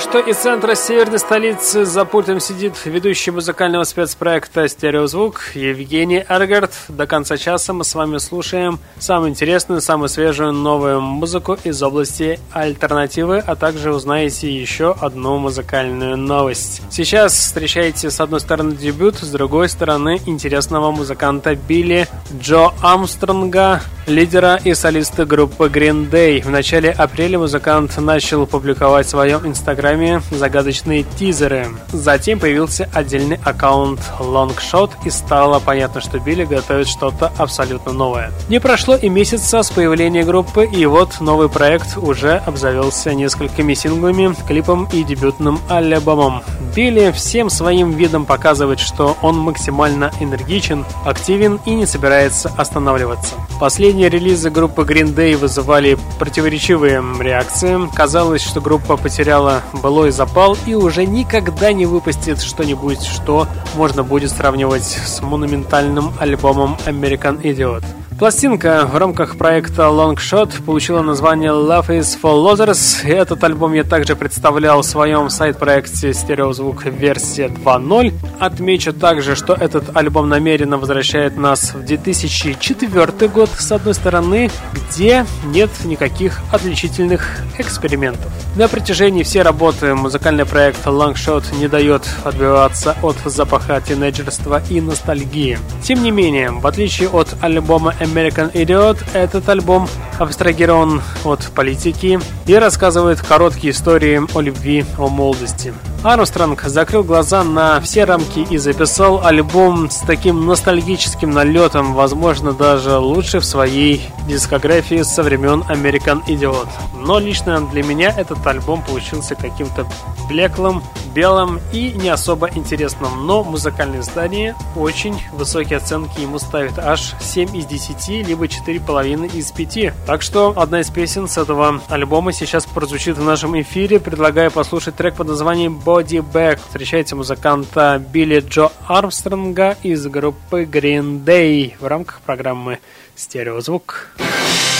что 0.00 0.18
из 0.18 0.38
центра 0.38 0.74
северной 0.74 1.18
столицы 1.18 1.84
за 1.84 2.04
пультом 2.06 2.40
сидит 2.40 2.74
ведущий 2.86 3.30
музыкального 3.30 3.84
спецпроекта 3.84 4.66
«Стереозвук» 4.66 5.42
Евгений 5.54 6.20
Аргард. 6.20 6.72
До 6.88 7.06
конца 7.06 7.36
часа 7.36 7.74
мы 7.74 7.84
с 7.84 7.94
вами 7.94 8.16
слушаем 8.16 8.78
самую 8.98 9.30
интересную, 9.30 9.82
самую 9.82 10.08
свежую 10.08 10.52
новую 10.52 11.02
музыку 11.02 11.58
из 11.64 11.82
области 11.82 12.40
альтернативы, 12.52 13.42
а 13.46 13.56
также 13.56 13.92
узнаете 13.92 14.50
еще 14.50 14.96
одну 14.98 15.36
музыкальную 15.36 16.16
новость. 16.16 16.80
Сейчас 16.90 17.34
встречаете 17.34 18.10
с 18.10 18.20
одной 18.20 18.40
стороны 18.40 18.74
дебют, 18.74 19.16
с 19.16 19.30
другой 19.30 19.68
стороны 19.68 20.20
интересного 20.24 20.92
музыканта 20.92 21.54
Билли 21.54 22.08
Джо 22.40 22.72
Амстронга, 22.80 23.82
лидера 24.06 24.58
и 24.64 24.72
солиста 24.72 25.26
группы 25.26 25.66
Green 25.66 26.10
Day. 26.10 26.42
В 26.42 26.48
начале 26.48 26.90
апреля 26.90 27.38
музыкант 27.38 27.98
начал 27.98 28.46
публиковать 28.46 29.06
в 29.06 29.10
своем 29.10 29.46
инстаграме 29.46 29.89
загадочные 30.30 31.04
тизеры. 31.18 31.68
Затем 31.92 32.38
появился 32.38 32.88
отдельный 32.94 33.38
аккаунт 33.44 34.00
Longshot 34.18 34.90
и 35.04 35.10
стало 35.10 35.58
понятно, 35.60 36.00
что 36.00 36.18
Билли 36.18 36.44
готовит 36.44 36.88
что-то 36.88 37.32
абсолютно 37.38 37.92
новое. 37.92 38.32
Не 38.48 38.60
прошло 38.60 38.96
и 38.96 39.08
месяца 39.08 39.62
с 39.62 39.70
появления 39.70 40.24
группы, 40.24 40.64
и 40.64 40.86
вот 40.86 41.20
новый 41.20 41.48
проект 41.48 41.96
уже 41.96 42.36
обзавелся 42.46 43.14
несколькими 43.14 43.74
синглами, 43.74 44.34
клипом 44.46 44.88
и 44.92 45.02
дебютным 45.02 45.60
альбомом. 45.68 46.42
Билли 46.74 47.10
всем 47.10 47.50
своим 47.50 47.90
видом 47.90 48.24
показывает, 48.26 48.78
что 48.78 49.16
он 49.22 49.36
максимально 49.38 50.12
энергичен, 50.20 50.84
активен 51.04 51.60
и 51.66 51.74
не 51.74 51.86
собирается 51.86 52.52
останавливаться. 52.56 53.34
Последние 53.58 54.08
релизы 54.08 54.50
группы 54.50 54.82
Green 54.82 55.14
Day 55.14 55.36
вызывали 55.36 55.98
противоречивые 56.18 57.02
реакции. 57.20 57.78
Казалось, 57.94 58.42
что 58.42 58.60
группа 58.60 58.96
потеряла 58.96 59.62
былой 59.80 60.10
запал 60.10 60.56
и 60.66 60.74
уже 60.74 61.06
никогда 61.06 61.72
не 61.72 61.86
выпустит 61.86 62.40
что-нибудь, 62.40 63.02
что 63.02 63.46
можно 63.76 64.02
будет 64.02 64.30
сравнивать 64.30 64.84
с 64.84 65.20
монументальным 65.20 66.12
альбомом 66.18 66.76
American 66.86 67.40
Idiot. 67.42 67.84
Пластинка 68.20 68.86
в 68.86 68.98
рамках 68.98 69.38
проекта 69.38 69.84
Long 69.84 70.16
Shot 70.16 70.62
получила 70.62 71.00
название 71.00 71.52
Love 71.52 71.88
is 71.88 72.18
for 72.22 72.34
Losers. 72.34 73.02
Этот 73.08 73.42
альбом 73.42 73.72
я 73.72 73.82
также 73.82 74.14
представлял 74.14 74.82
в 74.82 74.84
своем 74.84 75.30
сайт-проекте 75.30 76.12
Стереозвук 76.12 76.84
версия 76.84 77.46
2.0. 77.46 78.12
Отмечу 78.38 78.92
также, 78.92 79.34
что 79.34 79.54
этот 79.54 79.96
альбом 79.96 80.28
намеренно 80.28 80.76
возвращает 80.76 81.38
нас 81.38 81.72
в 81.72 81.82
2004 81.82 83.28
год, 83.28 83.48
с 83.56 83.72
одной 83.72 83.94
стороны, 83.94 84.50
где 84.74 85.24
нет 85.46 85.70
никаких 85.84 86.40
отличительных 86.52 87.38
экспериментов. 87.56 88.30
На 88.54 88.68
протяжении 88.68 89.22
всей 89.22 89.40
работы 89.40 89.94
музыкальный 89.94 90.44
проект 90.44 90.84
Long 90.84 91.14
Shot 91.14 91.44
не 91.58 91.68
дает 91.68 92.02
отбиваться 92.24 92.94
от 93.00 93.16
запаха 93.24 93.80
тинейджерства 93.80 94.62
и 94.68 94.82
ностальгии. 94.82 95.58
Тем 95.82 96.02
не 96.02 96.10
менее, 96.10 96.50
в 96.50 96.66
отличие 96.66 97.08
от 97.08 97.34
альбома 97.40 97.94
American 98.10 98.52
Idiot, 98.52 98.98
этот 99.14 99.48
альбом 99.48 99.88
абстрагирован 100.18 101.02
от 101.24 101.46
политики 101.54 102.20
и 102.46 102.54
рассказывает 102.54 103.20
короткие 103.20 103.72
истории 103.72 104.20
о 104.34 104.40
любви, 104.40 104.84
о 104.98 105.08
молодости. 105.08 105.72
Армстронг 106.02 106.62
закрыл 106.62 107.04
глаза 107.04 107.44
на 107.44 107.78
все 107.80 108.04
рамки 108.04 108.40
и 108.50 108.56
записал 108.56 109.24
альбом 109.24 109.90
с 109.90 109.98
таким 109.98 110.46
ностальгическим 110.46 111.30
налетом, 111.30 111.92
возможно, 111.92 112.52
даже 112.52 112.96
лучше 112.96 113.40
в 113.40 113.44
своей 113.44 114.00
дискографии 114.26 115.02
со 115.02 115.22
времен 115.22 115.62
American 115.68 116.24
Idiot. 116.26 116.68
Но 116.94 117.18
лично 117.18 117.60
для 117.60 117.82
меня 117.82 118.14
этот 118.16 118.46
альбом 118.46 118.82
получился 118.82 119.34
каким-то 119.34 119.86
блеклым, 120.28 120.82
белым 121.14 121.60
и 121.72 121.92
не 121.92 122.08
особо 122.08 122.48
интересным. 122.48 123.26
Но 123.26 123.42
музыкальное 123.42 124.00
издание 124.00 124.54
очень 124.76 125.20
высокие 125.32 125.78
оценки 125.78 126.20
ему 126.20 126.38
ставит 126.38 126.78
аж 126.78 127.14
7 127.20 127.56
из 127.56 127.66
10, 127.66 127.89
либо 128.22 128.46
4,5 128.46 129.36
из 129.36 129.52
5. 129.52 129.92
Так 130.06 130.22
что 130.22 130.52
одна 130.56 130.80
из 130.80 130.90
песен 130.90 131.28
с 131.28 131.38
этого 131.38 131.80
альбома 131.88 132.32
сейчас 132.32 132.66
прозвучит 132.66 133.18
в 133.18 133.22
нашем 133.22 133.60
эфире. 133.60 134.00
Предлагаю 134.00 134.50
послушать 134.50 134.96
трек 134.96 135.16
под 135.16 135.28
названием 135.28 135.80
Body 135.84 136.22
Back. 136.22 136.60
Встречайте 136.66 137.14
музыканта 137.14 138.02
Билли 138.12 138.40
Джо 138.40 138.70
Армстронга 138.86 139.76
из 139.82 140.06
группы 140.06 140.64
Green 140.64 141.24
Day 141.24 141.74
в 141.80 141.86
рамках 141.86 142.20
программы 142.20 142.78
«Стереозвук». 143.16 144.08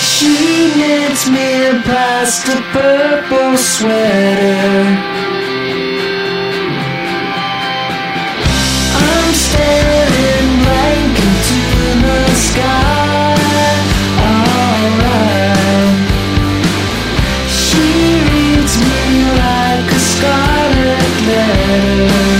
She 0.02 0.72
knits 0.76 1.28
me 1.28 1.82
past 1.84 2.48
a 2.48 2.61
purple 2.72 3.56
sweater. 3.56 4.86
Staring 9.32 10.50
blank 10.62 11.18
into 11.18 11.82
the 12.02 12.34
sky. 12.34 12.99
Amen. 21.70 22.39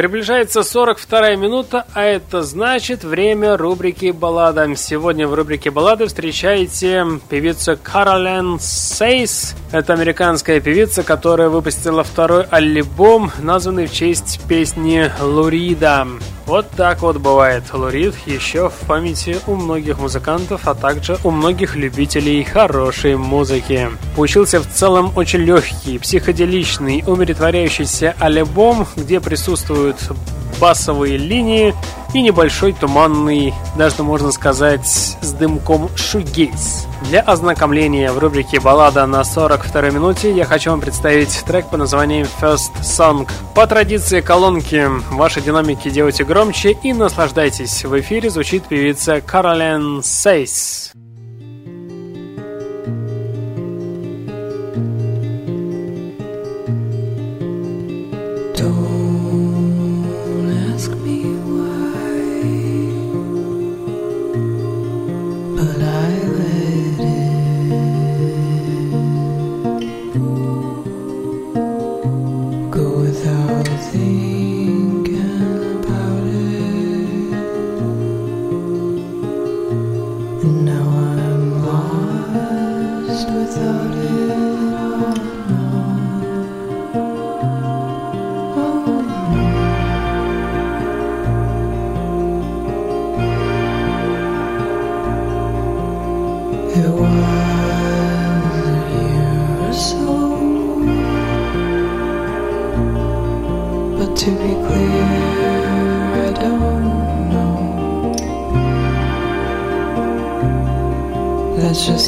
Приближается 0.00 0.62
42 0.62 1.36
минута, 1.36 1.84
а 1.92 2.02
это 2.04 2.42
значит 2.42 3.04
время 3.04 3.58
рубрики 3.58 4.12
«Баллада». 4.12 4.74
Сегодня 4.74 5.28
в 5.28 5.34
рубрике 5.34 5.70
«Баллады» 5.70 6.06
встречаете 6.06 7.06
певицу 7.28 7.78
Каролен 7.82 8.58
Сейс. 8.58 9.54
Это 9.72 9.92
американская 9.92 10.58
певица, 10.60 11.02
которая 11.02 11.50
выпустила 11.50 12.02
второй 12.02 12.44
альбом, 12.44 13.30
названный 13.42 13.88
в 13.88 13.92
честь 13.92 14.40
песни 14.48 15.12
Лурида. 15.20 16.06
Вот 16.50 16.68
так 16.70 17.02
вот 17.02 17.18
бывает. 17.18 17.62
Лурид 17.72 18.16
еще 18.26 18.70
в 18.70 18.86
памяти 18.88 19.38
у 19.46 19.54
многих 19.54 20.00
музыкантов, 20.00 20.66
а 20.66 20.74
также 20.74 21.16
у 21.22 21.30
многих 21.30 21.76
любителей 21.76 22.42
хорошей 22.42 23.14
музыки. 23.16 23.88
Получился 24.16 24.58
в 24.58 24.66
целом 24.66 25.12
очень 25.14 25.42
легкий, 25.42 26.00
психоделичный, 26.00 27.04
умиротворяющийся 27.06 28.16
альбом, 28.18 28.88
где 28.96 29.20
присутствуют 29.20 29.89
басовые 30.60 31.16
линии 31.16 31.74
и 32.12 32.22
небольшой 32.22 32.72
туманный, 32.72 33.54
даже 33.76 34.02
можно 34.02 34.32
сказать, 34.32 34.86
с 34.86 35.32
дымком 35.32 35.88
шугейс. 35.96 36.86
Для 37.08 37.20
ознакомления 37.20 38.12
в 38.12 38.18
рубрике 38.18 38.60
«Баллада» 38.60 39.06
на 39.06 39.24
42 39.24 39.90
минуте 39.90 40.32
я 40.32 40.44
хочу 40.44 40.70
вам 40.70 40.80
представить 40.80 41.44
трек 41.46 41.66
по 41.70 41.76
названием 41.76 42.26
First 42.40 42.72
Song. 42.82 43.28
По 43.54 43.66
традиции 43.66 44.20
колонки 44.20 44.86
ваши 45.12 45.40
динамики 45.40 45.88
делайте 45.88 46.24
громче 46.24 46.72
и 46.82 46.92
наслаждайтесь. 46.92 47.84
В 47.84 47.98
эфире 48.00 48.28
звучит 48.30 48.64
певица 48.64 49.20
Каролен 49.20 50.02
Сейс. 50.02 50.92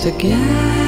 again. 0.04 0.81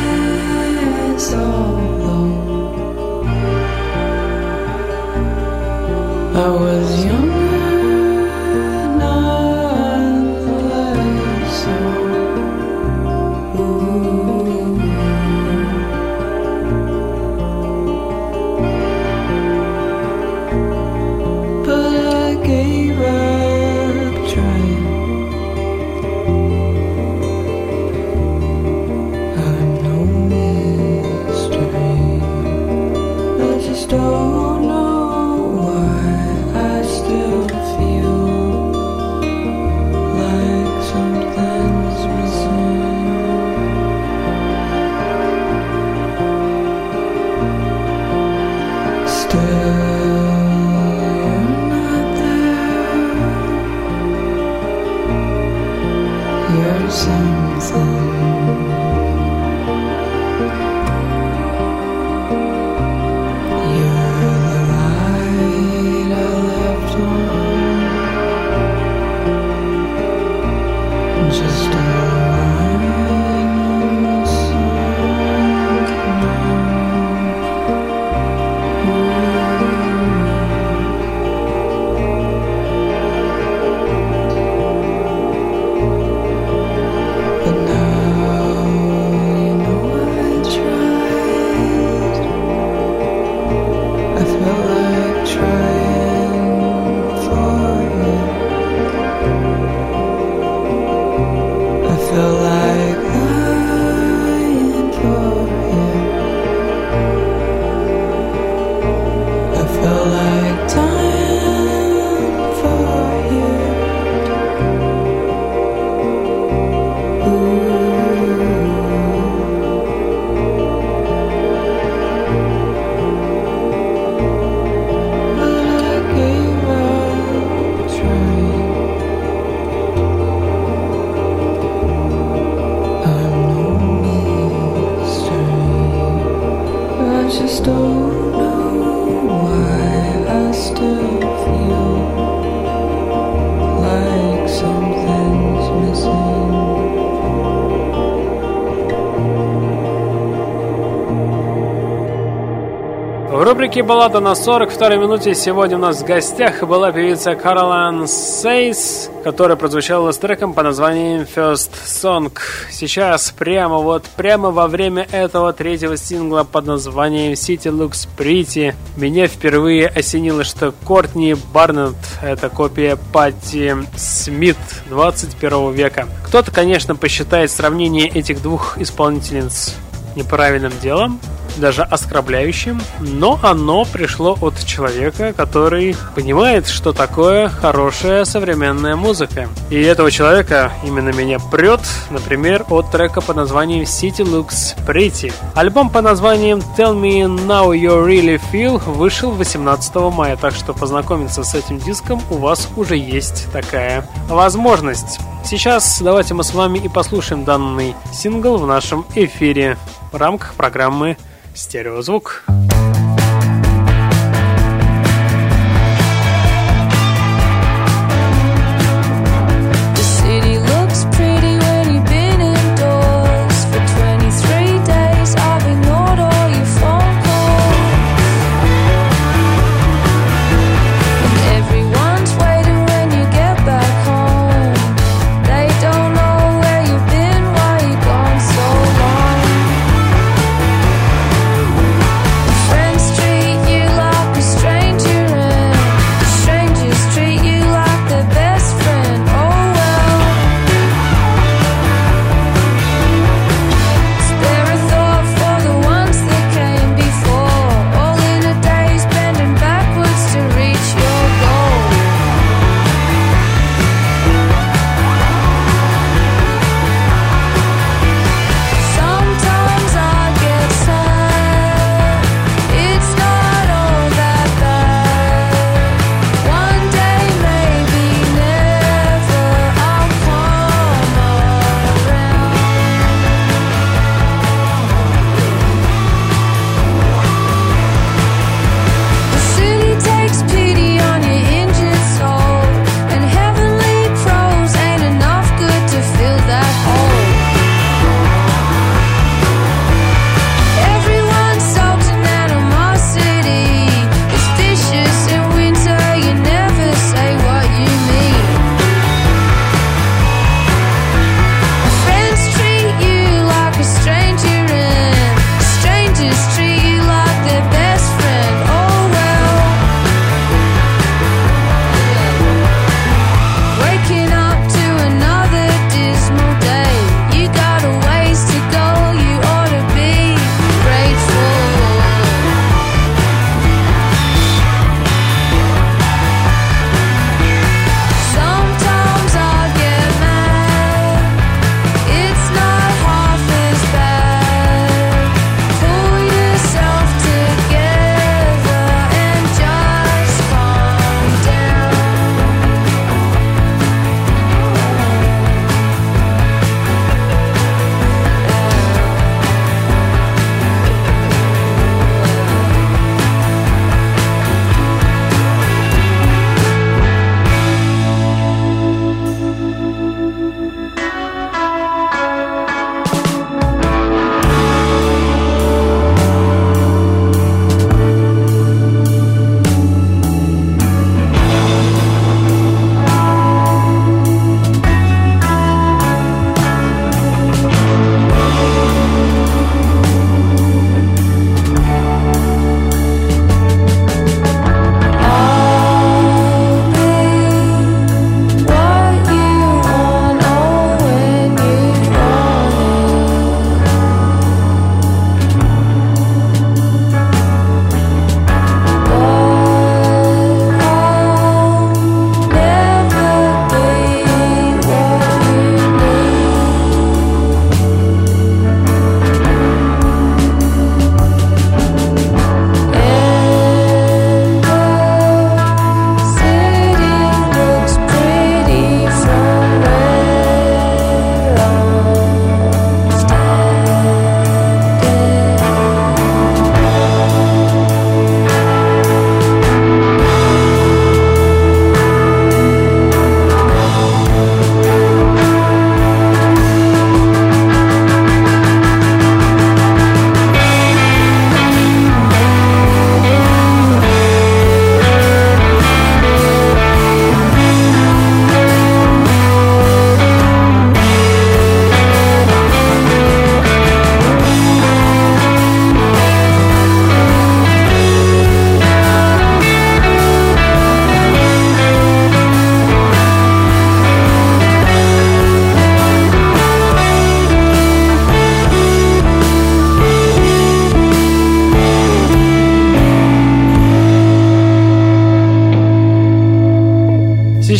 В 153.74 153.76
рубрике 153.76 153.88
«Баллада 153.88 154.20
на 154.20 154.36
42 154.36 154.90
минуте» 154.98 155.34
сегодня 155.34 155.76
у 155.76 155.80
нас 155.80 156.00
в 156.00 156.04
гостях 156.04 156.62
была 156.62 156.92
певица 156.92 157.34
Каролан 157.34 158.06
Сейс, 158.06 159.10
которая 159.24 159.56
прозвучала 159.56 160.12
с 160.12 160.18
треком 160.18 160.54
по 160.54 160.62
названием 160.62 161.22
First 161.22 161.72
Song. 161.84 162.30
Сейчас, 162.70 163.32
прямо 163.36 163.78
вот, 163.78 164.04
прямо 164.16 164.52
во 164.52 164.68
время 164.68 165.08
этого 165.10 165.52
третьего 165.52 165.96
сингла 165.96 166.44
под 166.44 166.66
названием 166.66 167.32
City 167.32 167.68
Looks 167.76 168.06
Pretty, 168.16 168.76
меня 168.96 169.26
впервые 169.26 169.88
осенило, 169.88 170.44
что 170.44 170.72
Кортни 170.84 171.34
Барнетт— 171.52 171.96
это 172.22 172.50
копия 172.50 172.96
Патти 173.12 173.72
Смит 173.96 174.56
21 174.88 175.72
века. 175.72 176.06
Кто-то, 176.28 176.52
конечно, 176.52 176.94
посчитает 176.94 177.50
сравнение 177.50 178.06
этих 178.06 178.40
двух 178.40 178.78
исполнительниц 178.78 179.74
неправильным 180.14 180.72
делом, 180.80 181.18
даже 181.56 181.82
оскорбляющим, 181.82 182.80
но 183.00 183.38
оно 183.42 183.84
пришло 183.84 184.36
от 184.40 184.64
человека, 184.64 185.32
который 185.32 185.96
понимает, 186.14 186.66
что 186.66 186.92
такое 186.92 187.48
хорошая 187.48 188.24
современная 188.24 188.96
музыка. 188.96 189.48
И 189.70 189.80
этого 189.80 190.10
человека 190.10 190.72
именно 190.84 191.10
меня 191.10 191.38
прет, 191.38 191.80
например, 192.10 192.64
от 192.70 192.90
трека 192.90 193.20
под 193.20 193.36
названием 193.36 193.82
City 193.82 194.24
Looks 194.24 194.76
Pretty. 194.86 195.32
Альбом 195.54 195.90
по 195.90 196.00
названием 196.00 196.58
Tell 196.76 196.94
Me 196.94 197.24
Now 197.24 197.76
You 197.76 198.04
Really 198.06 198.40
Feel 198.52 198.78
вышел 198.90 199.30
18 199.30 199.94
мая, 200.12 200.36
так 200.36 200.54
что 200.54 200.72
познакомиться 200.72 201.44
с 201.44 201.54
этим 201.54 201.78
диском 201.78 202.20
у 202.30 202.36
вас 202.36 202.68
уже 202.76 202.96
есть 202.96 203.50
такая 203.52 204.08
возможность. 204.28 205.18
Сейчас 205.44 206.00
давайте 206.00 206.32
мы 206.32 206.42
с 206.42 206.54
вами 206.54 206.78
и 206.78 206.88
послушаем 206.88 207.44
данный 207.44 207.94
сингл 208.12 208.56
в 208.56 208.66
нашем 208.66 209.04
эфире 209.14 209.76
в 210.14 210.16
рамках 210.16 210.54
программы 210.54 211.16
Стереозвук. 211.56 212.44
Friends 212.46 213.03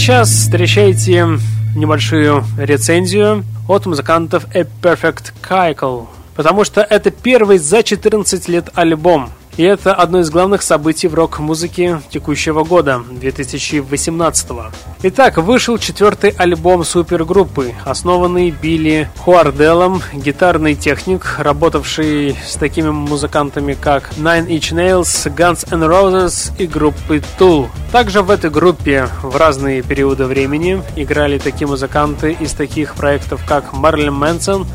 сейчас 0.04 0.28
встречайте 0.28 1.26
небольшую 1.74 2.44
рецензию 2.58 3.42
от 3.66 3.86
музыкантов 3.86 4.44
A 4.54 4.66
Perfect 4.82 5.32
Cycle, 5.42 6.08
потому 6.36 6.64
что 6.64 6.82
это 6.82 7.10
первый 7.10 7.56
за 7.56 7.82
14 7.82 8.46
лет 8.48 8.68
альбом– 8.74 9.30
и 9.56 9.62
это 9.62 9.94
одно 9.94 10.18
из 10.20 10.30
главных 10.30 10.62
событий 10.62 11.06
в 11.06 11.14
рок-музыке 11.14 12.00
текущего 12.10 12.64
года, 12.64 13.02
2018 13.08 14.50
-го. 14.50 14.72
Итак, 15.04 15.36
вышел 15.36 15.78
четвертый 15.78 16.30
альбом 16.30 16.84
супергруппы, 16.84 17.72
основанный 17.84 18.50
Билли 18.50 19.08
Хуарделом, 19.18 20.02
гитарный 20.12 20.74
техник, 20.74 21.36
работавший 21.38 22.36
с 22.46 22.56
такими 22.56 22.90
музыкантами, 22.90 23.74
как 23.74 24.10
Nine 24.16 24.48
Inch 24.48 24.72
Nails, 24.74 25.32
Guns 25.34 25.72
N' 25.72 25.84
Roses 25.84 26.52
и 26.58 26.66
группы 26.66 27.22
Tool. 27.38 27.68
Также 27.94 28.22
в 28.22 28.30
этой 28.32 28.50
группе 28.50 29.08
в 29.22 29.36
разные 29.36 29.80
периоды 29.80 30.24
времени 30.24 30.82
играли 30.96 31.38
такие 31.38 31.68
музыканты 31.68 32.32
из 32.32 32.52
таких 32.52 32.96
проектов, 32.96 33.40
как 33.46 33.72
Марлин 33.72 34.14
Мэнсон, 34.14 34.66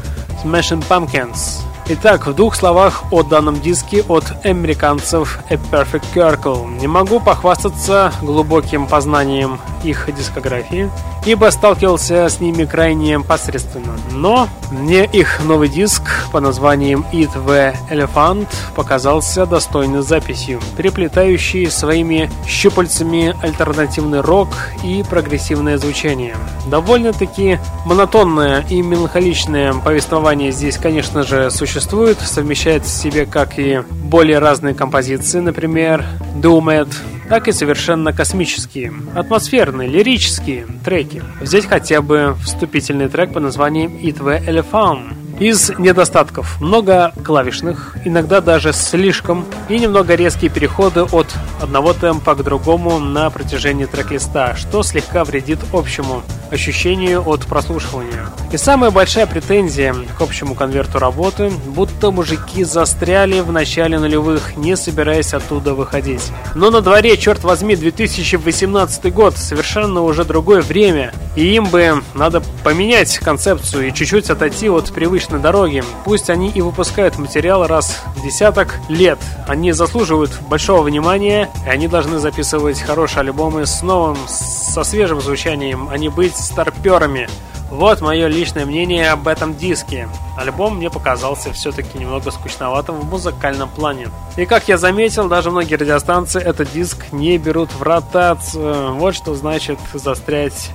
Smashing 0.42 0.86
Pumpkins, 0.88 1.60
Итак, 1.92 2.28
в 2.28 2.36
двух 2.36 2.56
словах 2.56 3.12
о 3.12 3.24
данном 3.24 3.60
диске 3.60 4.04
от 4.08 4.24
американцев 4.46 5.40
A 5.50 5.56
Perfect 5.56 6.06
Circle. 6.14 6.80
Не 6.80 6.88
могу 6.88 7.20
похвастаться 7.20 8.14
глубоким 8.22 8.86
познанием 8.86 9.60
их 9.84 10.08
дискографии, 10.16 10.90
ибо 11.30 11.52
сталкивался 11.52 12.28
с 12.28 12.40
ними 12.40 12.66
крайне 12.66 13.20
посредственно. 13.20 13.94
Но 14.12 14.50
мне 14.72 15.06
их 15.06 15.40
новый 15.46 15.70
диск 15.70 16.02
по 16.32 16.40
названием 16.40 17.06
Eat 17.14 17.30
the 17.46 17.76
Elephant 17.92 18.48
показался 18.76 19.46
достойной 19.46 20.02
записью, 20.02 20.60
переплетающей 20.76 21.70
своими 21.70 22.32
щупальцами 22.48 23.36
альтернативный 23.44 24.22
рок 24.22 24.50
и 24.84 25.06
прогрессивное 25.08 25.78
звучание. 25.78 26.36
Довольно-таки 26.66 27.60
монотонное 27.86 28.66
и 28.68 28.82
меланхоличное 28.82 29.74
повествование 29.74 30.52
здесь, 30.52 30.78
конечно 30.78 31.22
же, 31.22 31.52
существует, 31.52 32.18
совмещает 32.20 32.86
в 32.86 32.90
себе 32.90 33.28
как 33.28 33.60
и 33.60 33.84
более 33.92 34.40
разные 34.40 34.74
композиции, 34.74 35.42
например, 35.42 36.04
Doom 36.42 36.88
It, 36.88 36.96
так 37.30 37.48
и 37.48 37.52
совершенно 37.52 38.12
космические, 38.12 38.92
атмосферные, 39.14 39.88
лирические 39.88 40.66
треки. 40.84 41.22
Взять 41.40 41.68
хотя 41.68 42.02
бы 42.02 42.36
вступительный 42.44 43.08
трек 43.08 43.34
по 43.34 43.40
названием 43.40 43.92
It 43.98 44.18
the 44.18 44.44
Elephant. 44.46 45.19
Из 45.40 45.70
недостатков 45.78 46.60
много 46.60 47.14
клавишных, 47.24 47.96
иногда 48.04 48.42
даже 48.42 48.74
слишком, 48.74 49.46
и 49.70 49.80
немного 49.80 50.16
резкие 50.16 50.52
переходы 50.52 51.04
от 51.04 51.28
одного 51.62 51.94
темпа 51.94 52.36
к 52.36 52.44
другому 52.44 53.00
на 53.00 53.30
протяжении 53.30 53.86
трек-листа, 53.86 54.58
что 54.58 54.84
слегка 54.84 55.24
вредит 55.24 55.60
общему 55.72 56.24
ощущению 56.52 57.28
от 57.28 57.46
прослушивания. 57.46 58.28
И 58.52 58.58
самая 58.58 58.92
большая 58.92 59.28
претензия 59.28 59.96
к 60.18 60.22
общему 60.22 60.56
конверту 60.56 61.00
работы, 61.00 61.52
будто 61.68 62.12
мужики 62.12 62.64
застряли 62.64 63.40
в 63.40 63.52
начале 63.52 64.00
нулевых, 64.00 64.58
не 64.58 64.76
собираясь 64.76 65.34
оттуда 65.34 65.74
выходить. 65.74 66.32
Но 66.56 66.72
на 66.72 66.82
дворе, 66.82 67.16
черт 67.18 67.44
возьми, 67.44 67.76
2018 67.76 69.14
год, 69.14 69.38
совершенно 69.38 70.02
уже 70.02 70.26
другое 70.26 70.62
время, 70.62 71.14
и 71.36 71.56
им 71.56 71.66
бы 71.66 72.02
надо 72.14 72.42
поменять 72.64 73.20
концепцию 73.20 73.88
и 73.88 73.94
чуть-чуть 73.94 74.30
отойти 74.30 74.70
от 74.70 74.92
привычных 74.92 75.29
на 75.32 75.40
дороге. 75.40 75.84
Пусть 76.06 76.30
они 76.30 76.50
и 76.50 76.62
выпускают 76.62 77.18
материал 77.18 77.68
раз 77.68 78.02
в 78.16 78.24
десяток 78.24 78.80
лет. 78.90 79.20
Они 79.48 79.72
заслуживают 79.72 80.32
большого 80.50 80.82
внимания, 80.84 81.50
и 81.66 81.70
они 81.70 81.88
должны 81.88 82.20
записывать 82.20 82.82
хорошие 82.82 83.22
альбомы 83.22 83.66
с 83.66 83.82
новым, 83.82 84.18
со 84.28 84.84
свежим 84.84 85.22
звучанием, 85.22 85.90
а 85.90 85.98
не 85.98 86.10
быть 86.10 86.36
старперами. 86.36 87.28
Вот 87.70 88.02
мое 88.02 88.28
личное 88.28 88.66
мнение 88.66 89.12
об 89.12 89.28
этом 89.28 89.56
диске. 89.56 90.10
Альбом 90.36 90.78
мне 90.78 90.90
показался 90.90 91.54
все-таки 91.54 92.00
немного 92.00 92.32
скучноватым 92.32 92.96
в 92.96 93.06
музыкальном 93.06 93.70
плане. 93.70 94.08
И 94.38 94.46
как 94.46 94.68
я 94.68 94.78
заметил, 94.78 95.28
даже 95.28 95.52
многие 95.52 95.76
радиостанции 95.76 96.42
этот 96.42 96.72
диск 96.72 97.12
не 97.12 97.38
берут 97.38 97.72
в 97.72 97.84
ротацию. 97.84 98.96
Вот 98.96 99.14
что 99.14 99.36
значит 99.36 99.78
застрять 99.94 100.72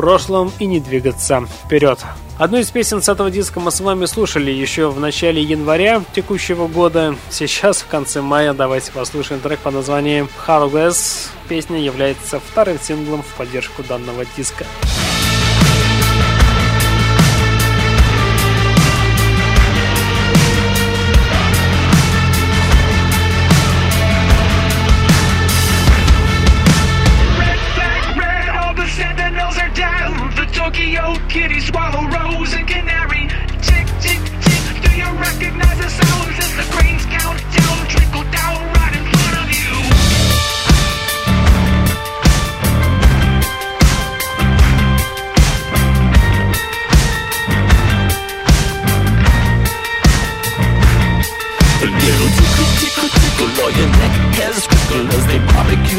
прошлом 0.00 0.50
и 0.58 0.64
не 0.64 0.80
двигаться 0.80 1.46
вперед. 1.64 1.98
Одну 2.38 2.56
из 2.56 2.70
песен 2.70 3.02
с 3.02 3.08
этого 3.10 3.30
диска 3.30 3.60
мы 3.60 3.70
с 3.70 3.80
вами 3.80 4.06
слушали 4.06 4.50
еще 4.50 4.88
в 4.88 4.98
начале 4.98 5.42
января 5.42 6.02
текущего 6.14 6.68
года. 6.68 7.16
Сейчас, 7.28 7.82
в 7.82 7.86
конце 7.86 8.22
мая, 8.22 8.54
давайте 8.54 8.92
послушаем 8.92 9.42
трек 9.42 9.58
под 9.58 9.74
названием 9.74 10.26
Harless. 10.46 11.28
Песня 11.50 11.78
является 11.78 12.40
вторым 12.40 12.78
синглом 12.80 13.22
в 13.22 13.36
поддержку 13.36 13.82
данного 13.82 14.24
диска. 14.38 14.64
Tokyo 30.90 31.14
kitty 31.28 31.60
swallow 31.60 32.08
rose 32.08 32.52
and 32.52 32.66
canary. 32.66 33.28
Tick, 33.62 33.86
tick, 34.00 34.20
tick. 34.42 34.82
Do 34.82 34.90
you 34.96 35.06
recognize 35.20 35.78
the 35.78 35.88
sounds 35.88 36.36
as 36.36 36.56
the 36.56 36.76
grains 36.76 37.06
count 37.06 37.38
down, 37.54 37.86
trickle 37.86 38.24
down 38.32 38.69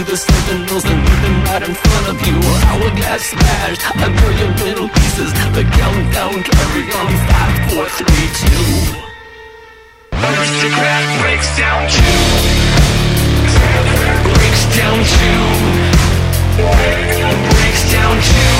barbecue 0.01 0.11
the 0.11 0.17
sentinels 0.17 0.85
and 0.85 1.07
them 1.07 1.43
right 1.45 1.63
in 1.63 1.73
front 1.73 2.07
of 2.09 2.27
you. 2.27 2.35
Hourglass 2.69 3.23
smashed, 3.29 3.81
a 3.95 4.09
million 4.09 4.55
little 4.57 4.89
pieces. 4.89 5.31
The 5.53 5.63
countdown 5.63 6.43
carry 6.43 6.83
on 6.91 7.11
five, 7.29 7.71
four, 7.71 7.85
three, 7.89 8.29
two. 8.39 8.97
Aristocrat 10.11 11.05
breaks 11.21 11.57
down 11.57 11.89
two. 11.89 12.21
Breaks 14.33 14.65
down 14.77 14.97
two. 15.15 15.43
Breaks 17.53 17.83
down 17.91 18.15
two. 18.21 18.57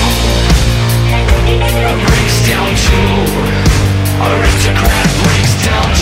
Breaks 2.06 2.38
down 2.48 2.68
two. 2.86 3.12
Aristocrat 4.22 5.08
breaks 5.22 5.54
down 5.64 5.94
two. 5.96 6.01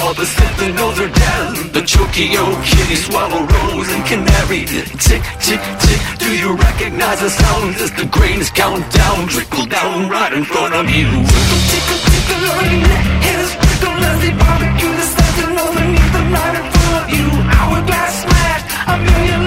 all 0.00 0.14
the 0.14 0.26
sentinels 0.26 0.98
are 1.00 1.08
dead. 1.08 1.72
The 1.72 1.82
Chokio 1.82 2.44
kitty 2.62 2.96
swallow 2.96 3.42
rose 3.44 3.88
and 3.92 4.04
canary. 4.04 4.64
Tick, 5.00 5.22
tick, 5.40 5.60
tick. 5.80 6.00
Do 6.18 6.30
you 6.36 6.56
recognize 6.56 7.20
the 7.20 7.30
sounds 7.30 7.80
as 7.80 7.92
the 7.92 8.06
grains 8.06 8.50
count 8.50 8.84
down, 8.92 9.28
trickle 9.28 9.66
down 9.66 10.08
right 10.08 10.32
in 10.32 10.44
front 10.44 10.74
of 10.74 10.90
you? 10.90 11.06
Tickle, 11.06 11.62
tickle, 11.72 12.00
tickle, 12.10 12.42
all 12.50 12.64
your 12.66 12.82
neck 12.82 13.06
hairs 13.24 13.52
prickle 13.56 14.04
as 14.10 14.18
they 14.22 14.32
barbecue 14.36 14.92
the 15.00 15.06
sentinels 15.16 15.74
beneath 15.76 16.12
the 16.12 16.24
right 16.34 16.54
in 16.60 16.64
front 16.72 16.94
of 17.00 17.06
you. 17.16 17.26
Hourglass 17.56 18.14
smashed, 18.22 18.66
a 18.92 18.94
million 19.06 19.45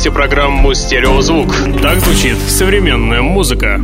слушаете 0.00 0.16
программу 0.16 0.72
«Стереозвук». 0.72 1.48
Так 1.82 2.00
звучит 2.00 2.38
современная 2.48 3.20
музыка. 3.20 3.78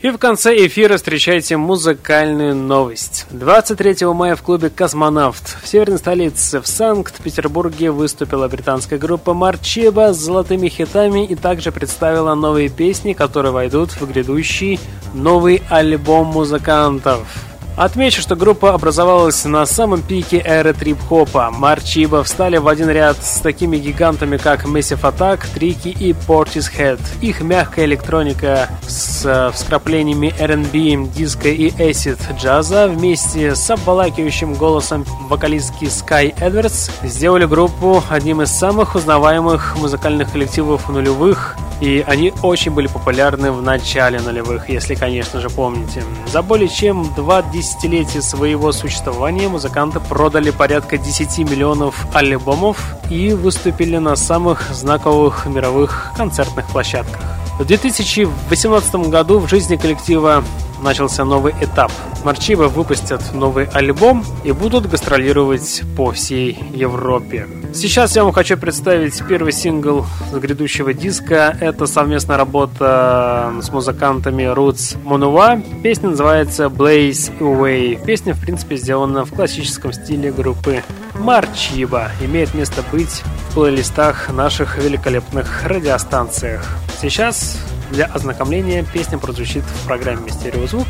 И 0.00 0.08
в 0.08 0.16
конце 0.16 0.54
эфира 0.66 0.96
встречайте 0.96 1.58
музыкальную 1.58 2.54
новость. 2.54 3.26
23 3.30 4.06
мая 4.06 4.36
в 4.36 4.42
клубе 4.42 4.70
«Космонавт» 4.70 5.58
в 5.62 5.68
северной 5.68 5.98
столице 5.98 6.62
в 6.62 6.66
Санкт-Петербурге 6.66 7.90
выступила 7.90 8.48
британская 8.48 8.98
группа 8.98 9.34
Марчеба 9.34 10.14
с 10.14 10.16
золотыми 10.16 10.68
хитами 10.68 11.26
и 11.26 11.34
также 11.34 11.72
представила 11.72 12.34
новые 12.34 12.70
песни, 12.70 13.12
которые 13.12 13.52
войдут 13.52 13.90
в 13.90 14.10
грядущий 14.10 14.80
новый 15.12 15.62
альбом 15.68 16.28
музыкантов. 16.28 17.47
Отмечу, 17.78 18.20
что 18.20 18.34
группа 18.34 18.74
образовалась 18.74 19.44
на 19.44 19.64
самом 19.64 20.02
пике 20.02 20.42
эры 20.44 20.74
трип-хопа. 20.74 21.52
Марчиба 21.52 22.24
встали 22.24 22.56
в 22.56 22.66
один 22.66 22.90
ряд 22.90 23.22
с 23.22 23.38
такими 23.38 23.76
гигантами, 23.76 24.36
как 24.36 24.64
Massive 24.64 25.02
Attack, 25.02 25.46
Трики 25.54 25.86
и 25.86 26.10
Portishead. 26.10 26.98
Их 27.20 27.40
мягкая 27.40 27.84
электроника 27.84 28.68
с 28.82 29.24
э, 29.24 29.52
вскраплениями 29.54 30.34
R&B, 30.40 31.08
диско 31.14 31.50
и 31.50 31.70
acid 31.70 32.18
джаза 32.36 32.88
вместе 32.88 33.54
с 33.54 33.70
обволакивающим 33.70 34.54
голосом 34.54 35.04
вокалистки 35.28 35.84
Sky 35.84 36.36
Edwards 36.40 36.90
сделали 37.04 37.46
группу 37.46 38.02
одним 38.10 38.42
из 38.42 38.50
самых 38.50 38.96
узнаваемых 38.96 39.76
музыкальных 39.76 40.32
коллективов 40.32 40.88
нулевых 40.88 41.56
и 41.80 42.04
они 42.06 42.32
очень 42.42 42.72
были 42.72 42.88
популярны 42.88 43.52
в 43.52 43.62
начале 43.62 44.20
нулевых, 44.20 44.68
если, 44.68 44.96
конечно 44.96 45.40
же, 45.40 45.48
помните. 45.48 46.02
За 46.26 46.42
более 46.42 46.68
чем 46.68 47.12
два 47.14 47.42
десятилетия 47.42 47.67
своего 48.22 48.72
существования 48.72 49.48
музыканты 49.48 50.00
продали 50.00 50.50
порядка 50.50 50.98
10 50.98 51.38
миллионов 51.50 52.06
альбомов 52.14 52.96
и 53.10 53.32
выступили 53.32 53.98
на 53.98 54.16
самых 54.16 54.70
знаковых 54.72 55.46
мировых 55.46 56.12
концертных 56.16 56.66
площадках. 56.66 57.22
В 57.58 57.64
2018 57.64 58.94
году 59.10 59.38
в 59.38 59.48
жизни 59.48 59.76
коллектива 59.76 60.44
начался 60.82 61.24
новый 61.24 61.54
этап. 61.60 61.92
Марчиба 62.24 62.64
выпустят 62.64 63.22
новый 63.34 63.66
альбом 63.66 64.24
и 64.44 64.52
будут 64.52 64.88
гастролировать 64.88 65.82
по 65.96 66.12
всей 66.12 66.58
Европе. 66.74 67.46
Сейчас 67.74 68.16
я 68.16 68.24
вам 68.24 68.32
хочу 68.32 68.56
представить 68.56 69.22
первый 69.28 69.52
сингл 69.52 70.06
с 70.32 70.34
грядущего 70.36 70.94
диска. 70.94 71.56
Это 71.60 71.86
совместная 71.86 72.36
работа 72.36 73.52
с 73.60 73.70
музыкантами 73.70 74.42
Roots 74.44 74.96
Monova. 75.04 75.62
Песня 75.82 76.10
называется 76.10 76.64
Blaze 76.64 77.38
Away. 77.38 78.04
Песня, 78.04 78.34
в 78.34 78.40
принципе, 78.40 78.76
сделана 78.76 79.24
в 79.24 79.32
классическом 79.32 79.92
стиле 79.92 80.32
группы 80.32 80.82
Марчиба. 81.14 82.10
Имеет 82.20 82.54
место 82.54 82.82
быть 82.90 83.22
в 83.50 83.54
плейлистах 83.54 84.30
наших 84.32 84.78
великолепных 84.78 85.64
радиостанциях. 85.64 86.66
Сейчас 87.00 87.58
для 87.90 88.06
ознакомления 88.06 88.84
песня 88.84 89.18
прозвучит 89.18 89.64
в 89.64 89.86
программе 89.86 90.30
«Стереозвук» 90.30 90.86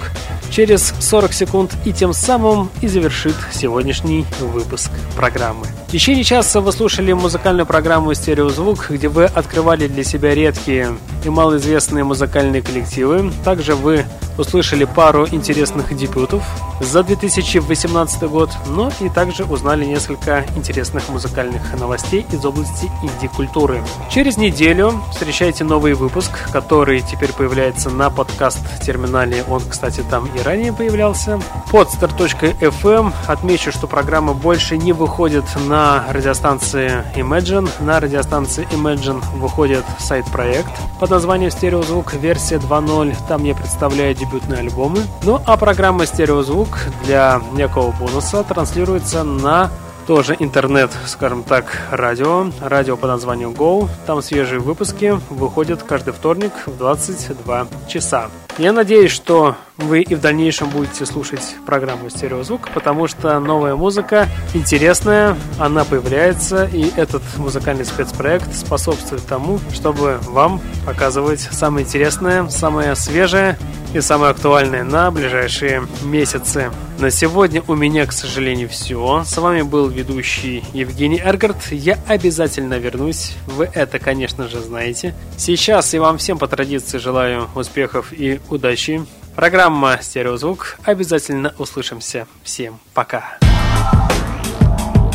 через 0.50 0.94
40 1.00 1.32
секунд 1.32 1.76
и 1.84 1.92
тем 1.92 2.12
самым 2.12 2.70
и 2.80 2.88
завершит 2.88 3.34
сегодняшний 3.52 4.26
выпуск 4.40 4.90
программы. 5.16 5.66
В 5.88 5.92
течение 5.92 6.24
часа 6.24 6.60
вы 6.60 6.72
слушали 6.72 7.12
музыкальную 7.12 7.66
программу 7.66 8.14
«Стереозвук», 8.14 8.90
где 8.90 9.08
вы 9.08 9.24
открывали 9.24 9.88
для 9.88 10.04
себя 10.04 10.34
редкие 10.34 10.96
и 11.24 11.28
малоизвестные 11.28 12.04
музыкальные 12.04 12.62
коллективы. 12.62 13.32
Также 13.44 13.74
вы 13.74 14.04
услышали 14.38 14.84
пару 14.84 15.26
интересных 15.28 15.94
дебютов 15.94 16.42
за 16.80 17.02
2018 17.02 18.22
год, 18.24 18.50
но 18.66 18.90
и 19.00 19.08
также 19.08 19.44
узнали 19.44 19.84
несколько 19.84 20.44
интересных 20.56 21.08
музыкальных 21.08 21.78
новостей 21.78 22.24
из 22.32 22.44
области 22.44 22.90
инди-культуры. 23.02 23.82
Через 24.10 24.36
неделю 24.36 25.02
встречайте 25.10 25.64
новый 25.64 25.94
выпуск, 25.94 26.30
который 26.52 27.00
теперь 27.00 27.32
появляется 27.32 27.90
на 27.90 28.10
подкаст-терминале. 28.10 29.44
Он, 29.48 29.60
кстати, 29.68 30.02
там 30.08 30.26
и 30.26 30.42
ранее 30.42 30.72
появлялся. 30.72 31.40
Podster.fm. 31.70 33.12
Отмечу, 33.26 33.72
что 33.72 33.86
программа 33.86 34.34
больше 34.34 34.76
не 34.76 34.92
выходит 34.92 35.44
на 35.66 36.04
радиостанции 36.10 37.04
Imagine. 37.16 37.68
На 37.80 38.00
радиостанции 38.00 38.66
Imagine 38.70 39.22
выходит 39.36 39.84
сайт-проект 39.98 40.70
под 41.00 41.10
названием 41.10 41.50
«Стереозвук» 41.50 42.14
версия 42.14 42.56
2.0. 42.56 43.16
Там 43.28 43.44
я 43.44 43.54
представляю 43.54 44.14
дебютные 44.28 44.60
альбомы. 44.60 45.00
Ну 45.22 45.40
а 45.46 45.56
программа 45.56 46.06
«Стереозвук» 46.06 46.78
для 47.04 47.40
некого 47.52 47.92
бонуса 47.92 48.44
транслируется 48.44 49.24
на 49.24 49.70
тоже 50.06 50.36
интернет, 50.38 50.90
скажем 51.06 51.42
так, 51.42 51.82
радио. 51.90 52.50
Радио 52.60 52.96
по 52.96 53.06
названию 53.06 53.50
Go. 53.50 53.88
Там 54.06 54.22
свежие 54.22 54.60
выпуски 54.60 55.20
выходят 55.28 55.82
каждый 55.82 56.14
вторник 56.14 56.52
в 56.66 56.78
22 56.78 57.66
часа. 57.88 58.28
Я 58.58 58.72
надеюсь, 58.72 59.12
что 59.12 59.54
вы 59.76 60.02
и 60.02 60.16
в 60.16 60.20
дальнейшем 60.20 60.68
будете 60.70 61.06
слушать 61.06 61.54
программу 61.64 62.10
«Стереозвук», 62.10 62.70
потому 62.74 63.06
что 63.06 63.38
новая 63.38 63.76
музыка 63.76 64.26
интересная, 64.52 65.36
она 65.60 65.84
появляется, 65.84 66.64
и 66.64 66.90
этот 66.96 67.22
музыкальный 67.36 67.84
спецпроект 67.84 68.52
способствует 68.52 69.24
тому, 69.26 69.60
чтобы 69.72 70.18
вам 70.24 70.60
показывать 70.84 71.40
самое 71.40 71.86
интересное, 71.86 72.48
самое 72.48 72.96
свежее 72.96 73.56
и 73.94 74.00
самое 74.00 74.32
актуальное 74.32 74.82
на 74.82 75.12
ближайшие 75.12 75.84
месяцы. 76.02 76.72
На 76.98 77.10
сегодня 77.10 77.62
у 77.68 77.76
меня, 77.76 78.06
к 78.06 78.12
сожалению, 78.12 78.68
все. 78.68 79.22
С 79.24 79.36
вами 79.36 79.62
был 79.62 79.88
ведущий 79.88 80.64
Евгений 80.72 81.20
Эргард. 81.24 81.70
Я 81.70 81.96
обязательно 82.08 82.74
вернусь. 82.74 83.34
Вы 83.46 83.70
это, 83.72 84.00
конечно 84.00 84.48
же, 84.48 84.60
знаете. 84.60 85.14
Сейчас 85.36 85.94
я 85.94 86.00
вам 86.00 86.18
всем 86.18 86.38
по 86.38 86.48
традиции 86.48 86.98
желаю 86.98 87.48
успехов 87.54 88.12
и 88.12 88.40
удачи. 88.52 89.04
Программа 89.36 89.98
«Стереозвук». 90.02 90.76
Обязательно 90.84 91.54
услышимся. 91.58 92.26
Всем 92.42 92.80
пока. 92.94 93.38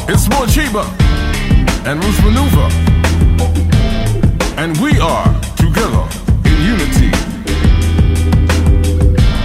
It's 0.07 0.27
more 0.29 0.45
cheaper 0.47 0.85
and 1.85 2.01
Roots 2.01 2.19
Maneuver. 2.23 2.69
And 4.57 4.77
we 4.77 4.97
are 4.99 5.27
together 5.57 6.05
in 6.45 6.55
unity. 6.73 7.11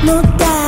No 0.05 0.23
doubt, 0.23 0.68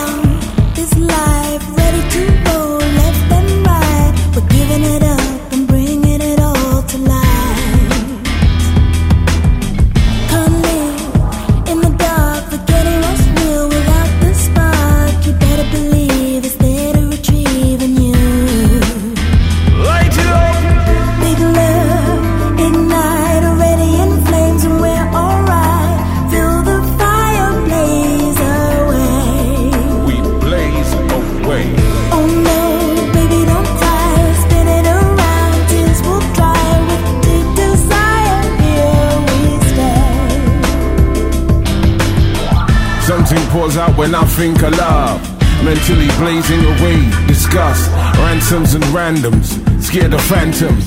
out 43.81 43.97
when 43.97 44.15
I 44.15 44.25
think 44.25 44.63
of 44.63 44.77
love. 44.77 45.21
mentally 45.65 46.09
blazing 46.19 46.63
away. 46.73 47.01
Disgust, 47.27 47.91
ransoms 48.23 48.75
and 48.75 48.85
randoms, 48.95 49.49
scared 49.83 50.15
of 50.15 50.21
phantoms. 50.23 50.85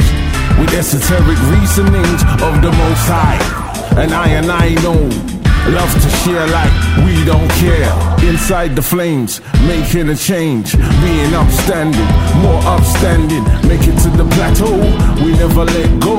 With 0.60 0.74
esoteric 0.74 1.40
reasonings 1.56 2.22
of 2.48 2.62
the 2.62 2.72
most 2.72 3.06
high. 3.10 3.42
And 3.98 4.14
I 4.14 4.28
and 4.30 4.52
I 4.52 4.76
know 4.84 5.34
Love 5.68 5.94
to 5.94 6.10
share 6.10 6.46
like 6.48 6.74
we 7.06 7.24
don't 7.24 7.50
care. 7.52 7.90
Inside 8.28 8.76
the 8.76 8.82
flames, 8.82 9.40
making 9.66 10.10
a 10.10 10.16
change, 10.16 10.74
being 10.74 11.34
upstanding, 11.34 12.06
more 12.44 12.62
upstanding. 12.68 13.44
Make 13.70 13.88
it 13.88 13.98
to 14.04 14.10
the 14.10 14.28
plateau, 14.36 14.76
we 15.24 15.32
never 15.32 15.64
let 15.64 16.02
go, 16.02 16.18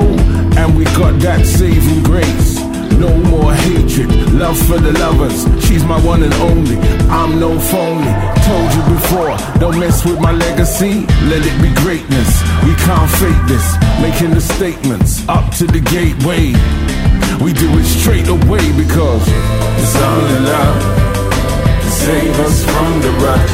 and 0.59 0.75
we 0.75 0.85
got 0.97 1.19
that 1.21 1.45
saving 1.45 2.01
grace. 2.01 2.64
No 2.99 3.13
more 3.29 3.53
hatred, 3.53 4.09
love 4.33 4.57
for 4.67 4.77
the 4.79 4.91
lovers. 4.93 5.43
She's 5.65 5.83
my 5.83 5.99
one 6.05 6.23
and 6.23 6.33
only. 6.35 6.77
I'm 7.09 7.39
no 7.39 7.59
phony. 7.59 8.11
Told 8.47 8.69
you 8.75 8.83
before, 8.95 9.35
don't 9.59 9.79
mess 9.79 10.05
with 10.05 10.19
my 10.19 10.31
legacy. 10.31 11.05
Let 11.31 11.41
it 11.45 11.55
be 11.61 11.73
greatness. 11.81 12.29
We 12.63 12.73
can't 12.75 13.11
fake 13.19 13.43
this. 13.47 13.65
Making 14.01 14.31
the 14.31 14.41
statements 14.41 15.27
up 15.27 15.53
to 15.55 15.65
the 15.67 15.79
gateway. 15.79 16.53
We 17.43 17.51
do 17.53 17.67
it 17.77 17.85
straight 17.85 18.27
away 18.27 18.63
because 18.77 19.23
it's 19.27 19.95
only 19.95 20.39
love 20.47 20.79
to 21.81 21.89
save 21.91 22.39
us 22.39 22.63
from 22.63 23.01
the 23.01 23.11
rut, 23.23 23.49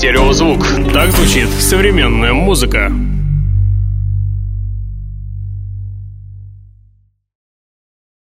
«Стереозвук». 0.00 0.66
Так 0.94 1.10
звучит 1.12 1.50
современная 1.50 2.32
музыка. 2.32 2.90